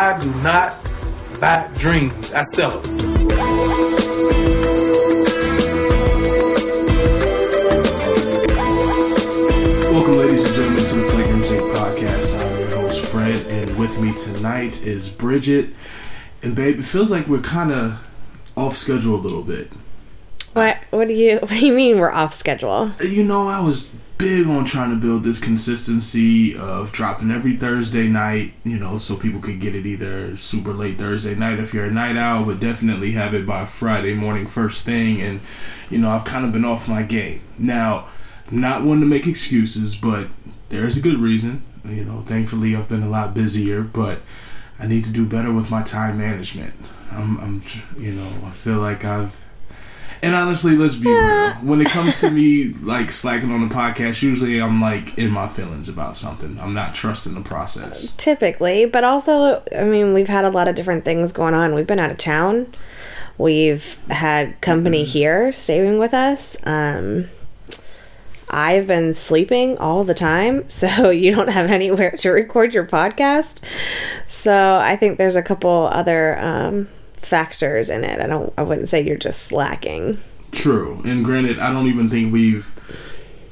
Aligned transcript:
I 0.00 0.16
do 0.16 0.32
not 0.42 0.76
buy 1.40 1.68
dreams. 1.76 2.32
I 2.32 2.44
sell 2.44 2.78
them. 2.78 2.96
Welcome, 9.92 10.18
ladies 10.18 10.44
and 10.44 10.54
gentlemen, 10.54 10.84
to 10.84 10.94
the 10.94 11.08
Flagrant 11.08 11.44
Take 11.44 11.60
Podcast. 11.62 12.38
I'm 12.38 12.60
your 12.60 12.70
host, 12.78 13.04
Fred, 13.06 13.44
and 13.48 13.76
with 13.76 14.00
me 14.00 14.14
tonight 14.14 14.86
is 14.86 15.08
Bridget. 15.08 15.70
And 16.44 16.54
babe, 16.54 16.78
it 16.78 16.84
feels 16.84 17.10
like 17.10 17.26
we're 17.26 17.40
kind 17.40 17.72
of 17.72 18.00
off 18.56 18.76
schedule 18.76 19.16
a 19.16 19.20
little 19.20 19.42
bit. 19.42 19.72
What 20.52 20.78
what 20.90 21.08
do 21.08 21.14
you 21.14 21.38
what 21.40 21.50
do 21.50 21.66
you 21.66 21.72
mean 21.72 21.98
we're 21.98 22.12
off 22.12 22.34
schedule? 22.34 22.92
You 23.00 23.24
know, 23.24 23.48
I 23.48 23.58
was 23.58 23.92
big 24.28 24.46
on 24.46 24.64
trying 24.64 24.90
to 24.90 24.96
build 24.96 25.24
this 25.24 25.40
consistency 25.40 26.54
of 26.54 26.92
dropping 26.92 27.30
every 27.30 27.56
Thursday 27.56 28.08
night, 28.08 28.52
you 28.62 28.78
know, 28.78 28.98
so 28.98 29.16
people 29.16 29.40
could 29.40 29.58
get 29.58 29.74
it 29.74 29.86
either 29.86 30.36
super 30.36 30.72
late 30.74 30.98
Thursday 30.98 31.34
night 31.34 31.58
if 31.58 31.72
you're 31.72 31.86
a 31.86 31.90
night 31.90 32.16
owl, 32.16 32.44
but 32.44 32.60
definitely 32.60 33.12
have 33.12 33.32
it 33.32 33.46
by 33.46 33.64
Friday 33.64 34.12
morning 34.12 34.46
first 34.46 34.84
thing. 34.84 35.18
And, 35.22 35.40
you 35.88 35.96
know, 35.96 36.10
I've 36.10 36.26
kind 36.26 36.44
of 36.44 36.52
been 36.52 36.66
off 36.66 36.88
my 36.88 37.02
game. 37.02 37.40
Now, 37.58 38.06
not 38.50 38.82
one 38.82 39.00
to 39.00 39.06
make 39.06 39.26
excuses, 39.26 39.96
but 39.96 40.28
there's 40.68 40.98
a 40.98 41.02
good 41.02 41.18
reason. 41.18 41.62
You 41.86 42.04
know, 42.04 42.20
thankfully 42.20 42.76
I've 42.76 42.88
been 42.88 43.02
a 43.02 43.08
lot 43.08 43.32
busier, 43.32 43.82
but 43.82 44.20
I 44.78 44.86
need 44.86 45.04
to 45.04 45.10
do 45.10 45.24
better 45.24 45.50
with 45.50 45.70
my 45.70 45.82
time 45.82 46.18
management. 46.18 46.74
I'm, 47.10 47.40
I'm 47.40 47.62
you 47.96 48.12
know, 48.12 48.28
I 48.44 48.50
feel 48.50 48.78
like 48.78 49.06
I've 49.06 49.42
and 50.22 50.34
honestly, 50.34 50.76
let's 50.76 50.96
be 50.96 51.08
real. 51.08 51.50
When 51.62 51.80
it 51.80 51.88
comes 51.88 52.20
to 52.20 52.30
me 52.30 52.72
like 52.74 53.10
slacking 53.10 53.50
on 53.52 53.66
the 53.66 53.74
podcast, 53.74 54.22
usually 54.22 54.60
I'm 54.60 54.80
like 54.80 55.16
in 55.18 55.30
my 55.30 55.48
feelings 55.48 55.88
about 55.88 56.16
something. 56.16 56.58
I'm 56.60 56.74
not 56.74 56.94
trusting 56.94 57.34
the 57.34 57.40
process. 57.40 58.12
Typically, 58.16 58.86
but 58.86 59.04
also 59.04 59.62
I 59.76 59.84
mean 59.84 60.14
we've 60.14 60.28
had 60.28 60.44
a 60.44 60.50
lot 60.50 60.68
of 60.68 60.74
different 60.74 61.04
things 61.04 61.32
going 61.32 61.54
on. 61.54 61.74
We've 61.74 61.86
been 61.86 61.98
out 61.98 62.10
of 62.10 62.18
town. 62.18 62.72
We've 63.36 63.98
had 64.10 64.60
company 64.60 65.04
here 65.04 65.52
staying 65.52 65.98
with 65.98 66.14
us. 66.14 66.56
Um 66.64 67.28
I've 68.50 68.86
been 68.86 69.12
sleeping 69.12 69.76
all 69.78 70.04
the 70.04 70.14
time, 70.14 70.68
so 70.70 71.10
you 71.10 71.34
don't 71.34 71.50
have 71.50 71.70
anywhere 71.70 72.12
to 72.18 72.30
record 72.30 72.74
your 72.74 72.86
podcast. 72.86 73.62
So 74.26 74.76
I 74.76 74.96
think 74.96 75.18
there's 75.18 75.36
a 75.36 75.42
couple 75.42 75.88
other 75.92 76.38
um, 76.38 76.88
factors 77.22 77.90
in 77.90 78.04
it. 78.04 78.20
I 78.20 78.26
don't. 78.26 78.52
I 78.56 78.62
wouldn't 78.62 78.88
say 78.88 79.00
you're 79.00 79.16
just 79.16 79.42
slacking. 79.42 80.18
True. 80.50 81.02
And 81.04 81.24
granted, 81.24 81.58
I 81.58 81.72
don't 81.72 81.86
even 81.86 82.08
think 82.08 82.32
we've 82.32 82.74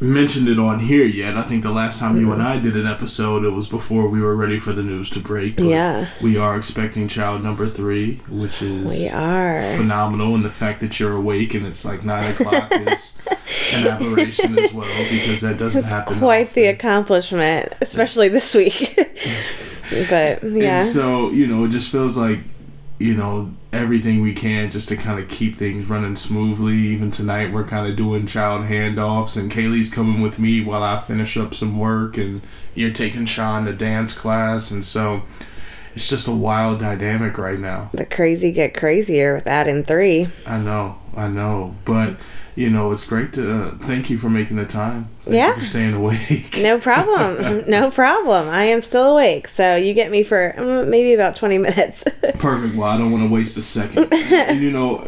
mentioned 0.01 0.49
it 0.49 0.59
on 0.59 0.81
here 0.81 1.05
yet. 1.05 1.37
I 1.37 1.43
think 1.43 1.63
the 1.63 1.71
last 1.71 2.01
time 2.01 2.19
you 2.19 2.31
and 2.33 2.43
mm. 2.43 2.47
I 2.47 2.59
did 2.59 2.77
an 2.77 2.87
episode, 2.87 3.45
it 3.45 3.51
was 3.51 3.67
before 3.67 4.09
we 4.09 4.21
were 4.21 4.37
ready 4.37 4.59
for 4.59 4.73
the 4.73 4.83
news 4.83 5.09
to 5.11 5.21
break. 5.21 5.59
Yeah. 5.59 6.09
We 6.23 6.37
are 6.37 6.57
expecting 6.57 7.09
child 7.09 7.43
number 7.43 7.67
three, 7.67 8.17
which 8.29 8.63
is 8.63 8.99
We 8.99 9.09
are. 9.09 9.63
phenomenal. 9.77 10.35
And 10.35 10.45
the 10.45 10.51
fact 10.51 10.81
that 10.81 11.01
you're 11.01 11.17
awake 11.17 11.55
and 11.55 11.67
it's 11.67 11.85
like 11.85 12.05
nine 12.05 12.31
o'clock 12.33 12.69
is 12.73 13.17
an 13.75 13.87
aberration 13.87 14.59
as 14.59 14.73
well 14.73 15.11
because 15.11 15.41
that 15.41 15.59
doesn't 15.59 15.85
happen. 15.85 16.19
Quite 16.19 16.53
the 16.53 16.67
accomplishment, 16.67 17.75
especially 17.81 18.29
this 18.29 18.55
week. 18.55 18.95
but 20.11 20.43
yeah, 20.43 20.81
And 20.81 20.87
so, 20.87 21.31
you 21.31 21.47
know, 21.47 21.65
it 21.65 21.71
just 21.71 21.91
feels 21.91 22.17
like, 22.17 22.41
you 22.99 23.15
know, 23.15 23.53
everything 23.73 24.23
we 24.23 24.33
can 24.33 24.71
just 24.71 24.89
to 24.89 24.97
kind 24.97 25.19
of 25.19 25.29
keep 25.29 25.55
things 25.55 25.85
running 25.87 26.17
smoothly. 26.17 26.75
Even 26.75 27.11
tonight, 27.11 27.53
we're 27.53 27.65
kind 27.65 27.87
of 27.87 27.97
doing 27.97 28.27
child 28.27 28.63
handoffs, 28.63 29.39
and 29.39 29.51
Kaylee's 29.51 29.93
coming 29.93 30.21
with 30.21 30.39
me 30.39 30.63
while 30.63 30.83
I 30.83 31.01
finish 31.01 31.37
up 31.37 31.55
some 31.55 31.79
work, 31.79 32.17
and 32.17 32.41
you're 32.75 32.93
taking 32.93 33.27
Sean 33.27 33.67
to 33.67 33.73
dance 33.73 34.15
class. 34.15 34.71
And 34.71 34.85
so 34.85 35.23
it's 35.97 36.11
just 36.11 36.29
a 36.29 36.33
wild 36.33 36.79
dynamic 36.81 37.39
right 37.39 37.59
now. 37.59 37.89
the 37.95 38.05
crazy 38.05 38.53
get 38.53 38.75
crazier 38.75 39.33
with 39.33 39.47
adding 39.47 39.83
three. 39.83 40.29
I 40.47 40.59
know, 40.59 40.99
I 41.17 41.27
know. 41.29 41.75
But, 41.87 42.17
you 42.55 42.69
know, 42.69 42.93
it's 42.93 43.07
great 43.07 43.33
to 43.33 43.51
uh, 43.51 43.79
thank 43.79 44.11
you 44.11 44.19
for 44.19 44.29
making 44.29 44.59
the 44.59 44.67
time. 44.67 45.09
Thank 45.23 45.37
Yeah. 45.37 45.55
For 45.55 45.65
staying 45.65 45.95
awake. 45.95 46.59
No 46.61 46.79
problem. 46.79 47.65
no 47.71 47.91
problem. 47.91 48.47
I 48.47 48.65
am 48.65 48.83
still 48.83 49.13
awake, 49.13 49.49
so 49.49 49.75
you 49.75 49.95
get 49.95 50.11
me 50.11 50.23
for 50.23 50.53
mm, 50.55 50.87
maybe 50.87 51.15
about 51.15 51.35
twenty 51.35 51.57
minutes. 51.57 52.05
Perfect. 52.39 52.77
Well, 52.77 52.89
I 52.89 52.99
don't 52.99 53.11
want 53.11 53.25
to 53.25 53.31
waste 53.33 53.57
a 53.57 53.63
second. 53.63 54.13
and 54.13 54.61
you 54.61 54.71
know, 54.71 54.99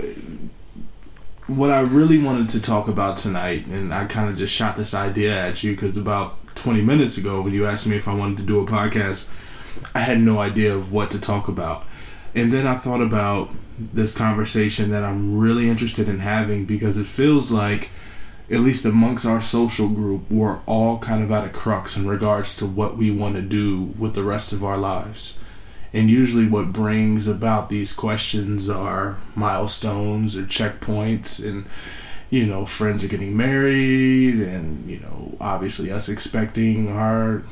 what 1.48 1.70
I 1.70 1.80
really 1.80 2.18
wanted 2.18 2.48
to 2.50 2.62
talk 2.62 2.88
about 2.88 3.18
tonight, 3.18 3.66
and 3.66 3.92
I 3.92 4.06
kind 4.06 4.30
of 4.30 4.38
just 4.38 4.54
shot 4.54 4.76
this 4.76 4.94
idea 4.94 5.38
at 5.38 5.62
you 5.62 5.72
because 5.72 5.98
about 5.98 6.38
20 6.54 6.80
minutes 6.80 7.18
ago, 7.18 7.42
when 7.42 7.52
you 7.52 7.66
asked 7.66 7.86
me 7.86 7.96
if 7.96 8.08
I 8.08 8.14
wanted 8.14 8.38
to 8.38 8.44
do 8.44 8.58
a 8.60 8.64
podcast, 8.64 9.28
I 9.94 10.00
had 10.00 10.20
no 10.20 10.38
idea 10.38 10.74
of 10.74 10.92
what 10.92 11.10
to 11.12 11.20
talk 11.20 11.48
about. 11.48 11.84
And 12.34 12.52
then 12.52 12.66
I 12.66 12.74
thought 12.74 13.00
about 13.00 13.50
this 13.78 14.16
conversation 14.16 14.90
that 14.90 15.04
I'm 15.04 15.38
really 15.38 15.68
interested 15.68 16.08
in 16.08 16.18
having 16.18 16.64
because 16.64 16.96
it 16.96 17.06
feels 17.06 17.50
like, 17.50 17.90
at 18.50 18.60
least 18.60 18.84
amongst 18.84 19.26
our 19.26 19.40
social 19.40 19.88
group, 19.88 20.30
we're 20.30 20.60
all 20.66 20.98
kind 20.98 21.22
of 21.22 21.30
at 21.30 21.46
a 21.46 21.50
crux 21.50 21.96
in 21.96 22.06
regards 22.06 22.56
to 22.56 22.66
what 22.66 22.96
we 22.96 23.10
want 23.10 23.34
to 23.34 23.42
do 23.42 23.94
with 23.98 24.14
the 24.14 24.22
rest 24.22 24.52
of 24.52 24.64
our 24.64 24.78
lives. 24.78 25.40
And 25.92 26.10
usually, 26.10 26.46
what 26.46 26.72
brings 26.72 27.26
about 27.28 27.68
these 27.68 27.92
questions 27.92 28.68
are 28.68 29.18
milestones 29.34 30.36
or 30.36 30.42
checkpoints, 30.42 31.46
and 31.46 31.64
you 32.30 32.46
know, 32.46 32.66
friends 32.66 33.02
are 33.02 33.08
getting 33.08 33.36
married, 33.36 34.40
and 34.40 34.88
you 34.88 34.98
know, 35.00 35.36
obviously, 35.40 35.90
us 35.90 36.08
expecting 36.08 36.88
our, 36.88 37.42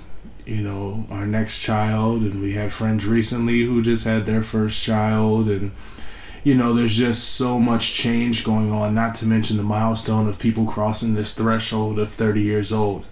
you 0.46 0.62
know, 0.62 1.06
our 1.10 1.26
next 1.26 1.60
child, 1.60 2.22
and 2.22 2.40
we 2.40 2.52
had 2.52 2.72
friends 2.72 3.04
recently 3.04 3.62
who 3.62 3.82
just 3.82 4.04
had 4.04 4.26
their 4.26 4.42
first 4.42 4.82
child, 4.82 5.48
and 5.48 5.72
you 6.44 6.54
know, 6.54 6.72
there's 6.72 6.96
just 6.96 7.34
so 7.34 7.58
much 7.58 7.92
change 7.92 8.44
going 8.44 8.70
on. 8.70 8.94
Not 8.94 9.16
to 9.16 9.26
mention 9.26 9.56
the 9.56 9.64
milestone 9.64 10.28
of 10.28 10.38
people 10.38 10.64
crossing 10.64 11.14
this 11.14 11.34
threshold 11.34 11.98
of 11.98 12.10
30 12.10 12.40
years 12.40 12.72
old. 12.72 13.04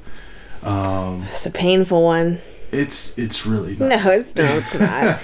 Um, 0.62 1.24
it's 1.28 1.44
a 1.44 1.50
painful 1.50 2.04
one. 2.04 2.38
it's 2.70 3.18
it's 3.18 3.44
really 3.44 3.76
not. 3.76 3.88
No, 3.90 4.10
it's 4.12 4.34
no, 4.36 4.44
it's 4.56 4.78
not. 4.78 5.20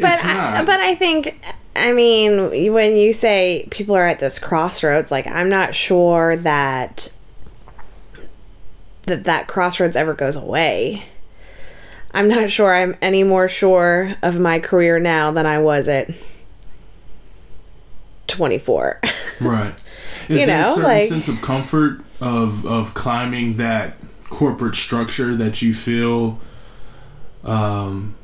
but 0.00 0.12
It's 0.12 0.24
I, 0.24 0.64
but 0.64 0.80
I 0.80 0.94
think 0.96 1.40
I 1.76 1.92
mean 1.92 2.72
when 2.72 2.96
you 2.96 3.12
say 3.12 3.66
people 3.70 3.94
are 3.94 4.04
at 4.04 4.18
this 4.18 4.38
crossroads, 4.38 5.10
like 5.12 5.26
I'm 5.26 5.48
not 5.48 5.74
sure 5.74 6.36
that 6.36 7.12
that 9.02 9.24
that 9.24 9.46
crossroads 9.46 9.96
ever 9.96 10.14
goes 10.14 10.36
away. 10.36 11.04
I'm 12.14 12.28
not 12.28 12.48
sure 12.50 12.72
I'm 12.72 12.96
any 13.02 13.24
more 13.24 13.48
sure 13.48 14.14
of 14.22 14.38
my 14.38 14.58
career 14.60 14.98
now 14.98 15.30
than 15.32 15.44
I 15.46 15.58
was 15.58 15.88
at 15.88 16.10
24. 18.28 19.00
Right. 19.40 19.74
Is 20.28 20.40
You 20.40 20.46
there 20.46 20.62
know, 20.62 20.70
a 20.70 20.74
certain 20.74 20.82
like- 20.84 21.08
sense 21.08 21.26
of 21.28 21.42
comfort 21.42 22.04
of 22.20 22.64
of 22.64 22.94
climbing 22.94 23.54
that 23.54 23.96
corporate 24.30 24.76
structure 24.76 25.34
that 25.34 25.60
you 25.60 25.74
feel 25.74 26.38
um, 27.42 28.14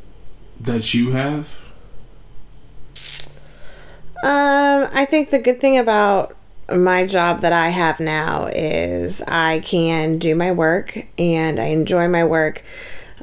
that 0.61 0.95
you 0.95 1.11
have? 1.11 1.59
Um, 4.23 4.89
I 4.93 5.05
think 5.05 5.31
the 5.31 5.39
good 5.41 5.61
thing 5.61 5.79
about 5.79 6.37
my 6.73 7.07
job 7.07 7.41
that 7.41 7.53
I 7.53 7.71
have 7.71 7.99
now 7.99 8.47
is 8.47 9.21
I 9.27 9.59
can 9.61 10.19
do 10.19 10.37
my 10.37 10.53
work 10.53 10.97
and 11.19 11.59
I 11.59 11.67
enjoy 11.67 12.07
my 12.07 12.23
work, 12.25 12.63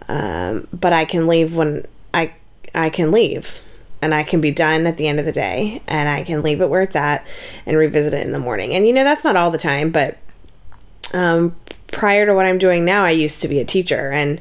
um, 0.07 0.67
but 0.73 0.93
I 0.93 1.05
can 1.05 1.27
leave 1.27 1.55
when 1.55 1.85
I 2.13 2.33
I 2.73 2.89
can 2.89 3.11
leave 3.11 3.61
and 4.01 4.13
I 4.13 4.23
can 4.23 4.41
be 4.41 4.51
done 4.51 4.85
at 4.85 4.97
the 4.97 5.07
end 5.07 5.19
of 5.19 5.25
the 5.25 5.31
day 5.31 5.81
and 5.87 6.07
I 6.07 6.23
can 6.23 6.43
leave 6.43 6.61
it 6.61 6.69
where 6.69 6.81
it's 6.81 6.95
at 6.95 7.25
and 7.65 7.75
revisit 7.77 8.13
it 8.13 8.25
in 8.25 8.31
the 8.31 8.39
morning. 8.39 8.73
And 8.73 8.85
you 8.85 8.93
know 8.93 9.03
that's 9.03 9.23
not 9.23 9.35
all 9.35 9.51
the 9.51 9.57
time, 9.57 9.91
but 9.91 10.17
um, 11.13 11.55
prior 11.87 12.25
to 12.25 12.33
what 12.33 12.45
I'm 12.45 12.57
doing 12.57 12.85
now, 12.85 13.03
I 13.03 13.11
used 13.11 13.41
to 13.41 13.47
be 13.47 13.59
a 13.59 13.65
teacher 13.65 14.11
and 14.11 14.39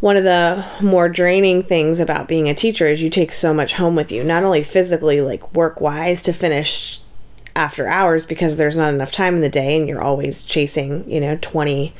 one 0.00 0.18
of 0.18 0.24
the 0.24 0.62
more 0.82 1.08
draining 1.08 1.62
things 1.62 1.98
about 1.98 2.28
being 2.28 2.46
a 2.48 2.54
teacher 2.54 2.86
is 2.86 3.02
you 3.02 3.08
take 3.08 3.32
so 3.32 3.54
much 3.54 3.72
home 3.72 3.96
with 3.96 4.12
you, 4.12 4.22
not 4.22 4.44
only 4.44 4.62
physically, 4.62 5.22
like 5.22 5.54
work 5.54 5.80
wise, 5.80 6.22
to 6.24 6.34
finish 6.34 7.00
after 7.56 7.86
hours 7.86 8.26
because 8.26 8.56
there's 8.56 8.76
not 8.76 8.92
enough 8.92 9.12
time 9.12 9.34
in 9.34 9.40
the 9.40 9.48
day 9.48 9.78
and 9.78 9.88
you're 9.88 10.02
always 10.02 10.42
chasing, 10.42 11.10
you 11.10 11.20
know, 11.20 11.38
20 11.40 11.94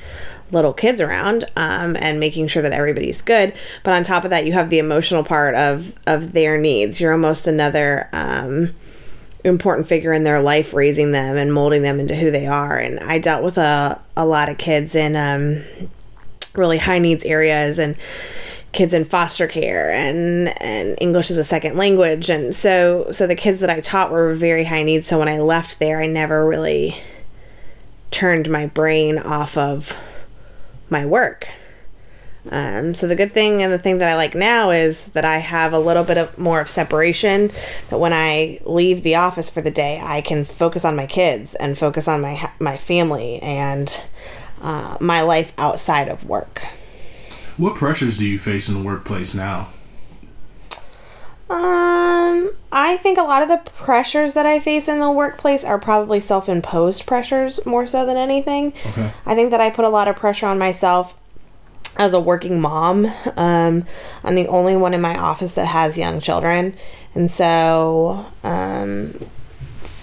little 0.50 0.72
kids 0.72 1.00
around 1.00 1.44
um, 1.56 1.96
and 1.98 2.20
making 2.20 2.48
sure 2.48 2.62
that 2.62 2.72
everybody's 2.72 3.22
good. 3.22 3.52
But 3.82 3.94
on 3.94 4.04
top 4.04 4.24
of 4.24 4.30
that, 4.30 4.46
you 4.46 4.52
have 4.52 4.70
the 4.70 4.78
emotional 4.78 5.24
part 5.24 5.54
of, 5.54 5.92
of 6.06 6.32
their 6.32 6.58
needs. 6.58 7.00
You're 7.00 7.12
almost 7.12 7.46
another. 7.46 8.08
Um, 8.12 8.74
important 9.42 9.86
figure 9.86 10.14
in 10.14 10.24
their 10.24 10.40
life 10.40 10.72
raising 10.72 11.12
them 11.12 11.36
and 11.36 11.52
molding 11.52 11.82
them 11.82 12.00
into 12.00 12.16
who 12.16 12.30
they 12.30 12.46
are 12.46 12.78
and 12.78 12.98
i 13.00 13.18
dealt 13.18 13.44
with 13.44 13.58
a, 13.58 14.00
a 14.16 14.24
lot 14.24 14.48
of 14.48 14.56
kids 14.56 14.94
in 14.94 15.14
um, 15.16 15.62
really 16.54 16.78
high 16.78 16.98
needs 16.98 17.22
areas 17.24 17.78
and 17.78 17.94
kids 18.74 18.92
in 18.92 19.04
foster 19.04 19.46
care 19.46 19.90
and 19.92 20.48
and 20.60 20.98
English 21.00 21.30
as 21.30 21.38
a 21.38 21.44
second 21.44 21.76
language 21.76 22.28
and 22.28 22.54
so 22.54 23.06
so 23.12 23.26
the 23.26 23.36
kids 23.36 23.60
that 23.60 23.70
I 23.70 23.80
taught 23.80 24.10
were 24.10 24.34
very 24.34 24.64
high 24.64 24.82
needs 24.82 25.06
so 25.06 25.20
when 25.20 25.28
I 25.28 25.38
left 25.38 25.78
there 25.78 26.02
I 26.02 26.06
never 26.06 26.44
really 26.44 26.96
turned 28.10 28.50
my 28.50 28.66
brain 28.66 29.18
off 29.18 29.56
of 29.56 29.96
my 30.98 31.04
work 31.04 31.48
Um, 32.50 32.92
so 32.92 33.06
the 33.06 33.16
good 33.16 33.32
thing 33.32 33.62
and 33.62 33.72
the 33.72 33.78
thing 33.78 33.98
that 33.98 34.10
I 34.10 34.16
like 34.16 34.34
now 34.34 34.70
is 34.70 35.06
that 35.16 35.24
I 35.24 35.38
have 35.38 35.72
a 35.72 35.78
little 35.78 36.04
bit 36.04 36.18
of 36.18 36.36
more 36.36 36.60
of 36.60 36.68
separation. 36.68 37.50
That 37.88 37.98
when 37.98 38.12
I 38.12 38.60
leave 38.66 39.02
the 39.02 39.14
office 39.14 39.48
for 39.48 39.62
the 39.62 39.70
day, 39.70 39.98
I 40.02 40.20
can 40.20 40.44
focus 40.44 40.84
on 40.84 40.94
my 40.94 41.06
kids 41.06 41.54
and 41.54 41.78
focus 41.78 42.06
on 42.06 42.20
my 42.20 42.50
my 42.58 42.76
family 42.76 43.40
and 43.40 43.88
uh, 44.60 44.98
my 45.00 45.22
life 45.22 45.52
outside 45.56 46.08
of 46.08 46.28
work. 46.28 46.66
What 47.56 47.76
pressures 47.76 48.18
do 48.18 48.26
you 48.26 48.38
face 48.38 48.68
in 48.68 48.74
the 48.74 48.82
workplace 48.82 49.32
now? 49.34 49.68
Um, 51.50 52.50
I 52.72 52.96
think 52.96 53.18
a 53.18 53.22
lot 53.22 53.42
of 53.42 53.48
the 53.48 53.70
pressures 53.72 54.34
that 54.34 54.46
I 54.46 54.60
face 54.60 54.88
in 54.88 54.98
the 54.98 55.10
workplace 55.10 55.62
are 55.62 55.78
probably 55.78 56.20
self 56.20 56.48
imposed 56.48 57.06
pressures 57.06 57.64
more 57.66 57.86
so 57.86 58.06
than 58.06 58.16
anything. 58.16 58.72
Okay. 58.86 59.12
I 59.26 59.34
think 59.34 59.50
that 59.50 59.60
I 59.60 59.70
put 59.70 59.84
a 59.84 59.90
lot 59.90 60.08
of 60.08 60.16
pressure 60.16 60.46
on 60.46 60.58
myself 60.58 61.14
as 61.96 62.14
a 62.14 62.20
working 62.20 62.60
mom. 62.60 63.06
Um, 63.36 63.84
I'm 64.24 64.34
the 64.34 64.48
only 64.48 64.76
one 64.76 64.94
in 64.94 65.00
my 65.00 65.16
office 65.16 65.54
that 65.54 65.66
has 65.66 65.98
young 65.98 66.20
children. 66.20 66.74
And 67.14 67.30
so, 67.30 68.26
um, 68.42 69.28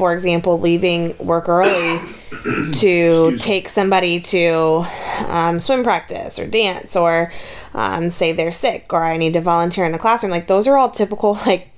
for 0.01 0.13
example, 0.13 0.59
leaving 0.59 1.15
work 1.19 1.48
early 1.48 2.00
to 2.74 3.38
take 3.38 3.69
somebody 3.69 4.19
to 4.19 4.83
um, 5.27 5.59
swim 5.59 5.83
practice 5.83 6.39
or 6.39 6.48
dance 6.48 6.95
or 6.95 7.31
um, 7.75 8.09
say 8.09 8.31
they're 8.31 8.51
sick 8.51 8.92
or 8.94 9.03
I 9.03 9.18
need 9.18 9.33
to 9.33 9.42
volunteer 9.42 9.86
in 9.86 9.92
the 9.92 10.00
classroom. 10.00 10.31
Like, 10.31 10.48
those 10.48 10.65
are 10.65 10.75
all 10.75 10.89
typical, 10.89 11.33
like, 11.45 11.69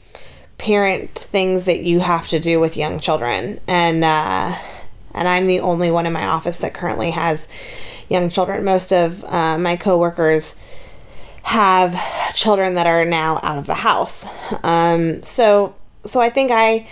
parent 0.58 1.10
things 1.12 1.66
that 1.66 1.84
you 1.84 2.00
have 2.00 2.30
to 2.30 2.40
do 2.40 2.62
with 2.62 2.78
young 2.78 3.02
children. 3.02 3.60
And, 3.68 4.06
uh, 4.06 4.58
and 5.14 5.28
I'm 5.28 5.46
the 5.46 5.60
only 5.60 5.92
one 5.92 6.06
in 6.06 6.14
my 6.14 6.26
office 6.26 6.60
that 6.60 6.74
currently 6.74 7.12
has 7.12 7.50
young 8.08 8.30
children. 8.30 8.64
Most 8.64 8.94
of 8.94 9.22
uh, 9.26 9.58
my 9.58 9.76
coworkers 9.76 10.56
have 11.42 11.94
children 12.36 12.76
that 12.76 12.88
are 12.88 13.04
now 13.04 13.42
out 13.44 13.58
of 13.58 13.68
the 13.68 13.74
house. 13.74 14.26
Um, 14.64 15.24
so 15.24 15.76
so 16.06 16.22
I 16.22 16.30
think 16.30 16.52
I 16.52 16.88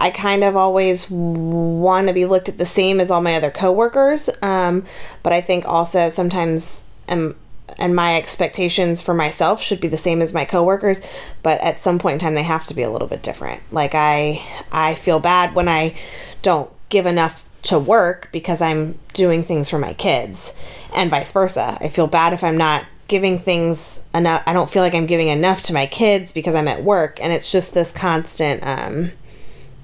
I 0.00 0.10
kind 0.10 0.42
of 0.42 0.56
always 0.56 1.08
want 1.10 2.08
to 2.08 2.14
be 2.14 2.24
looked 2.24 2.48
at 2.48 2.56
the 2.56 2.64
same 2.64 3.00
as 3.00 3.10
all 3.10 3.20
my 3.20 3.34
other 3.34 3.50
coworkers. 3.50 4.30
Um, 4.40 4.86
but 5.22 5.34
I 5.34 5.42
think 5.42 5.66
also 5.66 6.08
sometimes 6.08 6.82
um, 7.08 7.36
and 7.78 7.94
my 7.94 8.16
expectations 8.16 9.02
for 9.02 9.12
myself 9.12 9.62
should 9.62 9.78
be 9.78 9.88
the 9.88 9.98
same 9.98 10.22
as 10.22 10.32
my 10.32 10.46
coworkers, 10.46 11.00
but 11.42 11.60
at 11.60 11.82
some 11.82 11.98
point 11.98 12.14
in 12.14 12.18
time 12.18 12.34
they 12.34 12.42
have 12.42 12.64
to 12.64 12.74
be 12.74 12.82
a 12.82 12.90
little 12.90 13.08
bit 13.08 13.22
different. 13.22 13.62
Like 13.70 13.94
I 13.94 14.42
I 14.72 14.94
feel 14.94 15.20
bad 15.20 15.54
when 15.54 15.68
I 15.68 15.94
don't 16.40 16.70
give 16.88 17.04
enough 17.04 17.44
to 17.64 17.78
work 17.78 18.30
because 18.32 18.62
I'm 18.62 18.98
doing 19.12 19.44
things 19.44 19.68
for 19.68 19.78
my 19.78 19.92
kids 19.92 20.54
and 20.94 21.10
vice 21.10 21.30
versa. 21.30 21.76
I 21.78 21.90
feel 21.90 22.06
bad 22.06 22.32
if 22.32 22.42
I'm 22.42 22.56
not 22.56 22.86
giving 23.06 23.38
things 23.38 24.00
enough 24.14 24.42
I 24.46 24.52
don't 24.52 24.70
feel 24.70 24.82
like 24.82 24.94
I'm 24.94 25.06
giving 25.06 25.28
enough 25.28 25.62
to 25.62 25.74
my 25.74 25.84
kids 25.86 26.32
because 26.32 26.54
I'm 26.54 26.68
at 26.68 26.84
work 26.84 27.18
and 27.20 27.32
it's 27.32 27.50
just 27.50 27.74
this 27.74 27.90
constant 27.90 28.62
um 28.64 29.10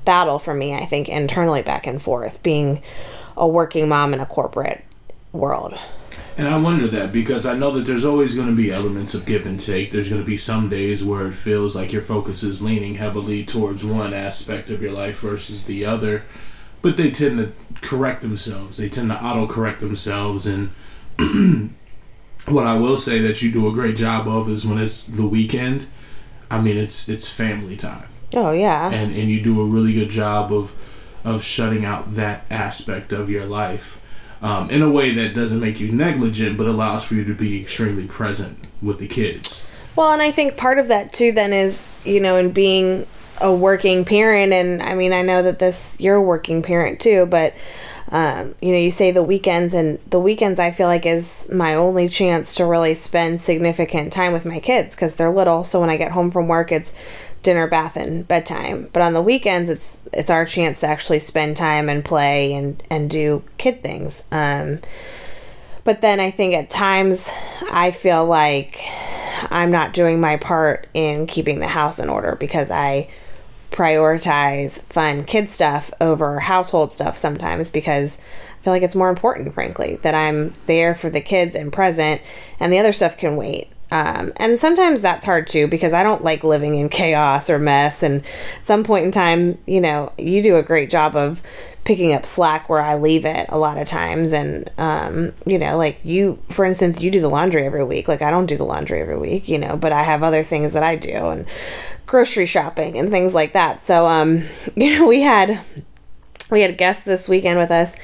battle 0.06 0.38
for 0.38 0.55
me, 0.55 0.75
I 0.75 0.87
think 0.87 1.11
internally 1.11 1.61
back 1.61 1.87
and 1.87 2.00
forth 2.00 2.43
being 2.43 2.82
a 3.37 3.47
working 3.47 3.88
mom 3.88 4.14
in 4.14 4.20
a 4.20 4.26
corporate 4.26 4.82
world. 5.32 5.79
And 6.38 6.49
I 6.49 6.58
wonder 6.58 6.87
that 6.88 7.12
because 7.12 7.47
I 7.47 7.56
know 7.56 7.70
that 7.73 7.87
there's 7.87 8.05
always 8.05 8.35
going 8.35 8.49
to 8.49 8.55
be 8.55 8.70
elements 8.70 9.14
of 9.14 9.25
give 9.25 9.47
and 9.47 9.58
take. 9.58 9.91
There's 9.91 10.08
going 10.08 10.20
to 10.20 10.26
be 10.26 10.37
some 10.37 10.69
days 10.69 11.03
where 11.03 11.26
it 11.26 11.32
feels 11.32 11.75
like 11.75 11.93
your 11.93 12.03
focus 12.03 12.43
is 12.43 12.61
leaning 12.61 12.97
heavily 12.97 13.44
towards 13.44 13.85
one 13.85 14.12
aspect 14.12 14.69
of 14.69 14.82
your 14.82 14.93
life 14.93 15.20
versus 15.20 15.64
the 15.64 15.87
other. 15.87 16.25
But 16.82 16.99
they 16.99 17.11
tend 17.11 17.38
to 17.38 17.52
correct 17.81 18.20
themselves. 18.20 18.76
They 18.76 18.91
tend 18.91 19.09
to 19.11 19.25
auto 19.25 19.47
correct 19.47 19.81
themselves. 19.81 20.47
And 20.47 20.70
what 22.47 22.67
I 22.67 22.76
will 22.76 22.99
say 22.99 23.19
that 23.20 23.41
you 23.41 23.50
do 23.50 23.67
a 23.67 23.73
great 23.73 23.97
job 23.97 24.29
of 24.29 24.49
is 24.49 24.67
when 24.67 24.76
it's 24.76 25.05
the 25.05 25.26
weekend. 25.26 25.87
I 26.50 26.61
mean, 26.61 26.76
it's 26.76 27.09
it's 27.09 27.31
family 27.31 27.76
time, 27.76 28.09
Oh 28.34 28.52
yeah. 28.52 28.90
and 28.90 29.14
and 29.14 29.31
you 29.31 29.43
do 29.43 29.61
a 29.61 29.64
really 29.64 29.93
good 29.93 30.11
job 30.11 30.52
of 30.52 30.73
of 31.25 31.43
shutting 31.43 31.84
out 31.84 32.14
that 32.14 32.44
aspect 32.50 33.12
of 33.12 33.28
your 33.28 33.44
life 33.44 34.00
um, 34.43 34.70
in 34.70 34.82
a 34.82 34.90
way 34.90 35.12
that 35.12 35.34
doesn't 35.34 35.61
make 35.61 35.81
you 35.81 35.90
negligent, 35.90 36.56
but 36.56 36.67
allows 36.67 37.05
for 37.05 37.14
you 37.14 37.25
to 37.25 37.34
be 37.34 37.61
extremely 37.61 38.06
present 38.06 38.58
with 38.82 38.99
the 38.99 39.08
kids. 39.08 39.67
Well, 39.96 40.12
and 40.12 40.20
I 40.20 40.31
think 40.31 40.56
part 40.56 40.78
of 40.78 40.88
that 40.88 41.12
too 41.12 41.32
then 41.32 41.52
is, 41.52 41.94
you 42.05 42.20
know, 42.20 42.37
in 42.37 42.52
being 42.52 43.06
a 43.40 43.55
working 43.55 44.05
parent 44.05 44.52
and 44.52 44.82
I 44.82 44.94
mean, 44.94 45.12
I 45.12 45.23
know 45.23 45.43
that 45.43 45.58
this 45.58 45.96
you're 45.99 46.17
a 46.17 46.23
working 46.23 46.62
parent 46.62 47.00
too, 47.00 47.26
but 47.26 47.55
um, 48.08 48.55
you 48.61 48.70
know, 48.70 48.78
you 48.78 48.93
say 48.93 49.11
the 49.11 49.23
weekends 49.23 49.75
and 49.75 49.99
the 50.11 50.20
weekends 50.20 50.61
I 50.61 50.70
feel 50.70 50.87
like 50.87 51.06
is 51.06 51.49
my 51.52 51.75
only 51.75 52.08
chance 52.08 52.55
to 52.55 52.64
really 52.64 52.94
spend 52.94 53.40
significant 53.40 54.12
time 54.12 54.32
with 54.32 54.44
my 54.44 54.61
kids 54.61 54.94
cuz 54.94 55.14
they're 55.14 55.31
little. 55.31 55.64
So 55.64 55.81
when 55.81 55.90
I 55.90 55.96
get 55.96 56.12
home 56.12 56.31
from 56.31 56.46
work, 56.46 56.70
it's 56.70 56.93
dinner, 57.47 57.69
bath 57.69 57.97
and 57.97 58.27
bedtime. 58.27 58.91
But 58.93 59.03
on 59.03 59.15
the 59.15 59.23
weekends, 59.23 59.71
it's 59.71 60.03
it's 60.13 60.31
our 60.31 60.45
chance 60.45 60.81
to 60.81 60.89
actually 60.89 61.21
spend 61.21 61.57
time 61.57 61.89
and 61.89 62.05
play 62.05 62.53
and 62.53 62.83
and 62.91 63.09
do 63.09 63.45
kid 63.57 63.83
things. 63.83 64.25
Um 64.33 64.81
but 65.85 66.01
then 66.01 66.19
I 66.19 66.33
think 66.33 66.55
at 66.55 66.69
times 66.69 67.31
I 67.71 67.93
feel 67.93 68.27
like 68.27 68.81
I'm 69.49 69.71
not 69.71 69.95
doing 69.95 70.21
my 70.21 70.37
part 70.37 70.89
in 70.93 71.29
keeping 71.29 71.61
the 71.61 71.69
house 71.69 72.01
in 72.01 72.09
order 72.09 72.35
because 72.35 72.73
I 72.73 73.09
prioritize 73.71 74.83
fun 74.83 75.23
kid 75.23 75.49
stuff 75.49 75.93
over 76.01 76.41
household 76.41 76.93
stuff 76.93 77.17
sometimes 77.17 77.71
because 77.71 78.19
I 78.19 78.65
feel 78.65 78.73
like 78.73 78.83
it's 78.83 78.97
more 78.97 79.11
important, 79.11 79.55
frankly, 79.55 79.97
that 80.03 80.15
I'm 80.15 80.53
there 80.67 80.97
for 80.97 81.11
the 81.11 81.21
kids 81.21 81.55
and 81.55 81.73
present, 81.73 82.21
and 82.59 82.73
the 82.73 82.81
other 82.81 82.93
stuff 82.93 83.17
can 83.17 83.37
wait. 83.37 83.69
Um, 83.91 84.33
and 84.37 84.61
sometimes 84.61 85.00
that's 85.00 85.25
hard 85.25 85.47
too 85.47 85.69
because 85.69 85.93
I 85.93 86.03
don't 86.03 86.25
like 86.25 86.43
living 86.43 86.75
in 86.75 86.88
chaos 86.88 87.49
or 87.49 87.59
mess. 87.59 88.03
And 88.03 88.23
some 88.65 88.83
point 88.83 89.05
in 89.05 89.12
time, 89.12 89.59
you 89.67 89.81
know, 89.81 90.12
you 90.19 90.43
do 90.43 90.56
a 90.56 90.62
great 90.62 90.91
job 90.91 91.15
of 91.15 91.41
picking 91.85 92.12
up 92.12 92.27
slack 92.27 92.69
where 92.69 92.81
I 92.81 92.97
leave 92.97 93.25
it 93.25 93.47
a 93.49 93.59
lot 93.59 93.79
of 93.79 93.87
times. 93.87 94.33
And, 94.33 94.69
um, 94.77 95.33
you 95.47 95.59
know, 95.59 95.77
like 95.77 96.00
you, 96.03 96.38
for 96.50 96.65
instance, 96.65 97.00
you 97.00 97.12
do 97.12 97.21
the 97.21 97.29
laundry 97.29 97.65
every 97.65 97.85
week. 97.85 98.09
Like 98.09 98.23
I 98.23 98.31
don't 98.31 98.47
do 98.47 98.56
the 98.56 98.65
laundry 98.65 99.00
every 99.00 99.19
week, 99.19 99.49
you 99.49 99.59
know, 99.59 99.77
but 99.77 99.93
I 99.93 100.03
have 100.03 100.25
other 100.25 100.43
things 100.43 100.73
that 100.73 100.83
I 100.83 100.97
do 100.97 101.29
and 101.31 101.47
grocery 102.06 102.47
shopping 102.47 102.99
and 102.99 103.11
things 103.11 103.35
like 103.35 103.53
that. 103.53 103.87
So, 103.87 104.06
um, 104.06 104.44
you 104.75 104.99
know, 104.99 105.06
we 105.06 105.21
had, 105.21 105.61
we 106.50 106.62
had 106.62 106.77
guests 106.77 107.05
this 107.05 107.29
weekend 107.29 107.59
with 107.59 107.71
us 107.71 107.94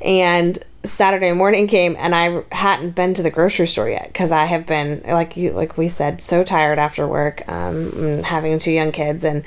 and 0.00 0.58
Saturday 0.84 1.32
morning 1.32 1.66
came 1.66 1.94
and 1.98 2.14
I 2.14 2.42
hadn't 2.52 2.94
been 2.94 3.12
to 3.14 3.22
the 3.22 3.30
grocery 3.30 3.66
store 3.66 3.90
yet 3.90 4.06
because 4.06 4.32
I 4.32 4.46
have 4.46 4.64
been 4.64 5.02
like 5.06 5.36
you 5.36 5.52
like 5.52 5.76
we 5.76 5.90
said 5.90 6.22
so 6.22 6.42
tired 6.42 6.78
after 6.78 7.06
work 7.06 7.46
um 7.48 8.22
having 8.22 8.58
two 8.58 8.72
young 8.72 8.90
kids 8.90 9.22
and 9.22 9.44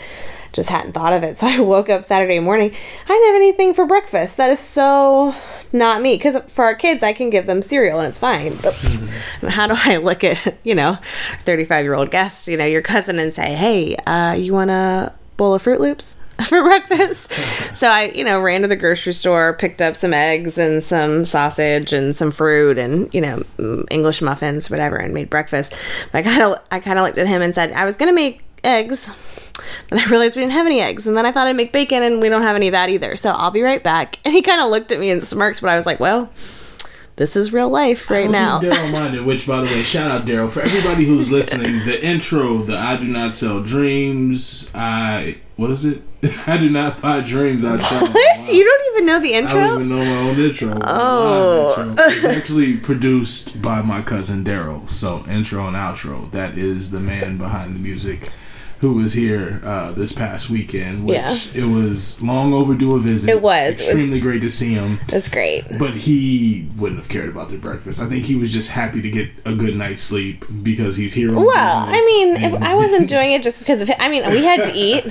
just 0.51 0.69
hadn't 0.69 0.91
thought 0.91 1.13
of 1.13 1.23
it. 1.23 1.35
So 1.43 1.47
I 1.47 1.59
woke 1.59 1.89
up 1.89 2.05
Saturday 2.05 2.39
morning 2.39 2.71
I 2.71 3.07
didn't 3.07 3.25
have 3.27 3.35
anything 3.35 3.73
for 3.73 3.85
breakfast. 3.85 4.37
That 4.37 4.51
is 4.51 4.59
so 4.59 5.33
not 5.71 6.03
me 6.03 6.15
because 6.15 6.37
for 6.51 6.65
our 6.65 6.75
kids 6.75 7.01
I 7.01 7.13
can 7.13 7.31
give 7.31 7.47
them 7.47 7.63
cereal 7.63 7.99
and 7.99 8.09
it's 8.09 8.19
fine 8.19 8.55
but 8.61 8.75
how 9.49 9.65
do 9.65 9.73
I 9.77 9.97
look 9.97 10.23
at 10.23 10.57
you 10.63 10.75
know 10.75 10.99
35 11.45 11.83
year 11.83 11.95
old 11.95 12.11
guest 12.11 12.47
you 12.47 12.57
know 12.57 12.65
your 12.65 12.83
cousin 12.83 13.17
and 13.17 13.33
say 13.33 13.55
hey 13.55 13.95
uh 14.05 14.33
you 14.33 14.53
want 14.53 14.69
a 14.69 15.13
bowl 15.35 15.55
of 15.55 15.63
Froot 15.63 15.79
Loops 15.79 16.15
for 16.49 16.61
breakfast. 16.61 17.31
so 17.75 17.87
I, 17.87 18.05
you 18.05 18.23
know, 18.23 18.41
ran 18.41 18.61
to 18.61 18.67
the 18.67 18.75
grocery 18.75 19.13
store, 19.13 19.53
picked 19.53 19.81
up 19.81 19.95
some 19.95 20.13
eggs 20.13 20.57
and 20.57 20.83
some 20.83 21.25
sausage 21.25 21.93
and 21.93 22.15
some 22.15 22.31
fruit 22.31 22.77
and, 22.77 23.13
you 23.13 23.21
know, 23.21 23.43
English 23.91 24.21
muffins, 24.21 24.69
whatever, 24.69 24.97
and 24.97 25.13
made 25.13 25.29
breakfast. 25.29 25.73
But 26.11 26.19
I 26.19 26.21
kind 26.23 26.41
of, 26.41 26.59
I 26.71 26.79
kind 26.79 26.99
of 26.99 27.05
looked 27.05 27.17
at 27.17 27.27
him 27.27 27.41
and 27.41 27.53
said, 27.53 27.71
I 27.73 27.85
was 27.85 27.97
going 27.97 28.09
to 28.09 28.15
make 28.15 28.43
eggs. 28.63 29.13
Then 29.89 29.99
I 29.99 30.05
realized 30.05 30.35
we 30.35 30.41
didn't 30.41 30.53
have 30.53 30.65
any 30.65 30.81
eggs. 30.81 31.05
And 31.07 31.15
then 31.15 31.25
I 31.25 31.31
thought 31.31 31.47
I'd 31.47 31.55
make 31.55 31.71
bacon 31.71 32.03
and 32.03 32.21
we 32.21 32.29
don't 32.29 32.41
have 32.41 32.55
any 32.55 32.67
of 32.67 32.71
that 32.71 32.89
either. 32.89 33.15
So 33.15 33.31
I'll 33.31 33.51
be 33.51 33.61
right 33.61 33.83
back. 33.83 34.19
And 34.25 34.33
he 34.33 34.41
kind 34.41 34.61
of 34.61 34.69
looked 34.69 34.91
at 34.91 34.99
me 34.99 35.11
and 35.11 35.23
smirked, 35.23 35.61
but 35.61 35.69
I 35.69 35.75
was 35.75 35.85
like, 35.85 35.99
well, 35.99 36.29
this 37.17 37.35
is 37.35 37.53
real 37.53 37.69
life 37.69 38.09
right 38.09 38.29
now. 38.29 38.59
Daryl 38.59 38.91
minded, 38.91 39.25
which, 39.25 39.45
by 39.45 39.61
the 39.61 39.67
way, 39.67 39.83
shout 39.83 40.09
out 40.09 40.25
Daryl. 40.25 40.49
For 40.49 40.61
everybody 40.61 41.05
who's 41.05 41.29
listening, 41.29 41.85
the 41.85 42.03
intro, 42.03 42.59
the 42.63 42.77
I 42.77 42.97
Do 42.97 43.05
Not 43.05 43.33
Sell 43.33 43.61
Dreams, 43.61 44.71
I. 44.73 45.37
What 45.55 45.69
is 45.69 45.85
it? 45.85 46.01
I 46.47 46.57
do 46.57 46.69
not 46.69 47.01
buy 47.01 47.19
dreams, 47.21 47.65
I 47.65 47.75
sell. 47.75 47.99
them. 48.05 48.13
Wow. 48.13 48.45
you 48.49 48.63
don't 48.63 48.95
even 48.95 49.05
know 49.05 49.19
the 49.19 49.33
intro. 49.33 49.59
I 49.59 49.63
don't 49.67 49.75
even 49.81 49.89
know 49.89 50.05
my 50.05 50.29
own 50.29 50.39
intro. 50.39 50.77
Oh. 50.83 51.75
Intro. 51.89 52.05
It's 52.13 52.25
actually 52.25 52.77
produced 52.77 53.61
by 53.61 53.81
my 53.81 54.01
cousin 54.01 54.43
Daryl. 54.43 54.89
So 54.89 55.25
intro 55.29 55.67
and 55.67 55.75
outro. 55.75 56.31
That 56.31 56.57
is 56.57 56.91
the 56.91 56.99
man 57.01 57.37
behind 57.37 57.75
the 57.75 57.79
music, 57.79 58.31
who 58.83 58.93
was 58.93 59.13
here 59.13 59.61
uh, 59.63 59.91
this 59.93 60.11
past 60.11 60.49
weekend. 60.49 61.05
Which 61.05 61.15
Yeah. 61.15 61.63
it 61.63 61.65
was 61.73 62.21
long 62.21 62.53
overdue 62.53 62.95
a 62.95 62.99
visit. 62.99 63.29
It 63.29 63.41
was. 63.41 63.67
It 63.69 63.71
was- 63.71 63.81
extremely 63.81 64.19
great 64.19 64.41
to 64.41 64.49
see 64.49 64.73
him. 64.73 64.99
It 65.07 65.13
was 65.13 65.27
great. 65.29 65.63
But 65.79 65.93
he 65.95 66.67
wouldn't 66.77 66.99
have 66.99 67.09
cared 67.09 67.29
about 67.29 67.49
the 67.49 67.57
breakfast. 67.57 67.99
I 68.01 68.05
think 68.07 68.25
he 68.25 68.35
was 68.35 68.51
just 68.53 68.69
happy 68.71 69.01
to 69.01 69.09
get 69.09 69.29
a 69.45 69.53
good 69.55 69.75
night's 69.77 70.01
sleep 70.01 70.43
because 70.61 70.97
he's 70.97 71.13
here. 71.13 71.33
Well, 71.33 71.47
I 71.55 71.93
mean, 71.93 72.35
if 72.43 72.61
I 72.61 72.75
wasn't 72.75 73.07
doing 73.07 73.31
it 73.31 73.41
just 73.41 73.59
because 73.59 73.81
of 73.81 73.89
it. 73.89 73.95
I 73.99 74.09
mean, 74.09 74.29
we 74.29 74.43
had 74.43 74.63
to 74.65 74.71
eat. 74.75 75.05